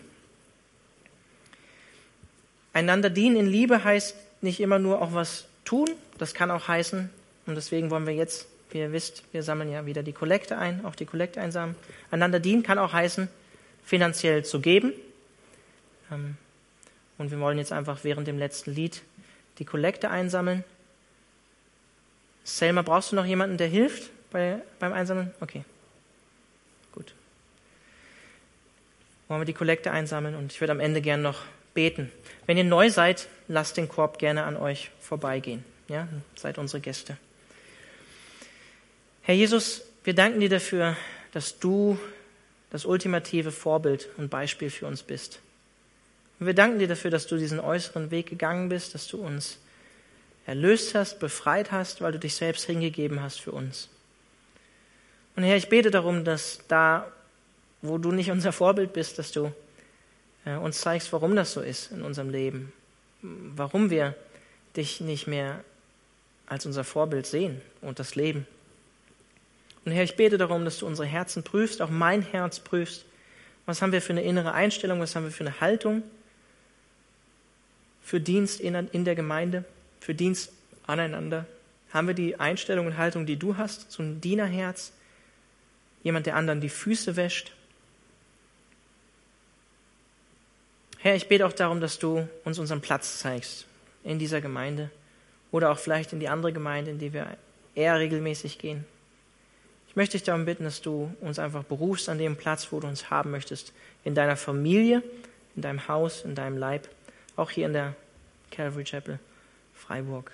[2.77, 7.09] Einander dienen in Liebe heißt nicht immer nur auch was tun, das kann auch heißen,
[7.47, 10.85] und deswegen wollen wir jetzt, wie ihr wisst, wir sammeln ja wieder die Kollekte ein,
[10.85, 11.75] auch die Kollekte einsammeln.
[12.11, 13.29] Einander dienen kann auch heißen,
[13.83, 14.93] finanziell zu geben.
[16.11, 16.37] Ähm,
[17.17, 19.01] und wir wollen jetzt einfach während dem letzten Lied
[19.57, 20.63] die Kollekte einsammeln.
[22.43, 25.33] Selma, brauchst du noch jemanden, der hilft bei, beim Einsammeln?
[25.39, 25.63] Okay.
[26.91, 27.15] Gut.
[29.29, 31.39] Wollen wir die Kollekte einsammeln und ich würde am Ende gern noch
[31.77, 32.11] beten.
[32.47, 35.63] Wenn ihr neu seid, lasst den Korb gerne an euch vorbeigehen.
[35.87, 37.17] Ja, seid unsere Gäste.
[39.21, 40.97] Herr Jesus, wir danken dir dafür,
[41.33, 41.99] dass du
[42.71, 45.39] das ultimative Vorbild und Beispiel für uns bist.
[46.39, 49.59] Und wir danken dir dafür, dass du diesen äußeren Weg gegangen bist, dass du uns
[50.47, 53.87] erlöst hast, befreit hast, weil du dich selbst hingegeben hast für uns.
[55.35, 57.11] Und Herr, ich bete darum, dass da,
[57.83, 59.53] wo du nicht unser Vorbild bist, dass du
[60.55, 62.71] uns zeigst, warum das so ist in unserem Leben,
[63.21, 64.15] warum wir
[64.75, 65.63] dich nicht mehr
[66.45, 68.47] als unser Vorbild sehen und das Leben.
[69.83, 73.05] Und Herr, ich bete darum, dass du unsere Herzen prüfst, auch mein Herz prüfst.
[73.65, 74.99] Was haben wir für eine innere Einstellung?
[74.99, 76.03] Was haben wir für eine Haltung
[78.01, 79.65] für Dienst in, der Gemeinde,
[79.99, 80.53] für Dienst
[80.85, 81.45] aneinander?
[81.91, 84.93] Haben wir die Einstellung und Haltung, die du hast, ein Dienerherz?
[86.03, 87.53] Jemand, der anderen die Füße wäscht?
[91.07, 93.65] Herr, ich bete auch darum, dass du uns unseren Platz zeigst
[94.03, 94.91] in dieser Gemeinde
[95.53, 97.37] oder auch vielleicht in die andere Gemeinde, in die wir
[97.75, 98.83] eher regelmäßig gehen
[99.87, 102.87] Ich möchte dich darum bitten, dass du uns einfach berufst an dem Platz, wo du
[102.87, 103.71] uns haben möchtest,
[104.03, 105.01] in deiner Familie,
[105.55, 106.89] in deinem Haus, in deinem Leib,
[107.37, 107.95] auch hier in der
[108.51, 109.17] Calvary Chapel
[109.75, 110.33] Freiburg.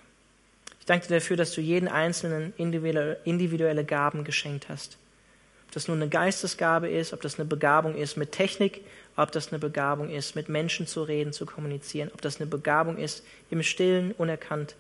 [0.80, 4.98] Ich danke dir dafür, dass du jeden Einzelnen individuelle Gaben geschenkt hast.
[5.68, 8.82] Ob das nun eine Geistesgabe ist, ob das eine Begabung ist mit Technik,
[9.16, 12.98] ob das eine Begabung ist, mit Menschen zu reden, zu kommunizieren, ob das eine Begabung
[12.98, 14.76] ist, im Stillen unerkannt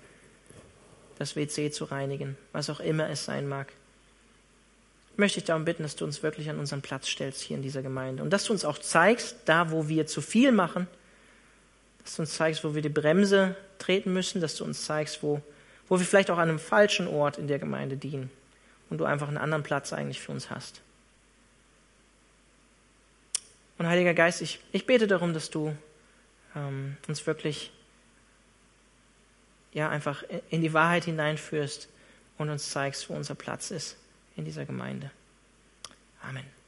[1.19, 3.71] das WC zu reinigen, was auch immer es sein mag.
[5.11, 7.63] Ich möchte dich darum bitten, dass du uns wirklich an unseren Platz stellst hier in
[7.63, 10.87] dieser Gemeinde und dass du uns auch zeigst, da wo wir zu viel machen,
[12.03, 15.41] dass du uns zeigst, wo wir die Bremse treten müssen, dass du uns zeigst, wo
[15.87, 18.29] wo wir vielleicht auch an einem falschen Ort in der Gemeinde dienen
[18.89, 20.81] und du einfach einen anderen Platz eigentlich für uns hast.
[23.77, 25.75] Und Heiliger Geist, ich, ich bete darum, dass du
[26.55, 27.71] ähm, uns wirklich
[29.73, 31.89] ja einfach in die Wahrheit hineinführst
[32.37, 33.97] und uns zeigst, wo unser Platz ist
[34.35, 35.11] in dieser Gemeinde.
[36.21, 36.62] Amen.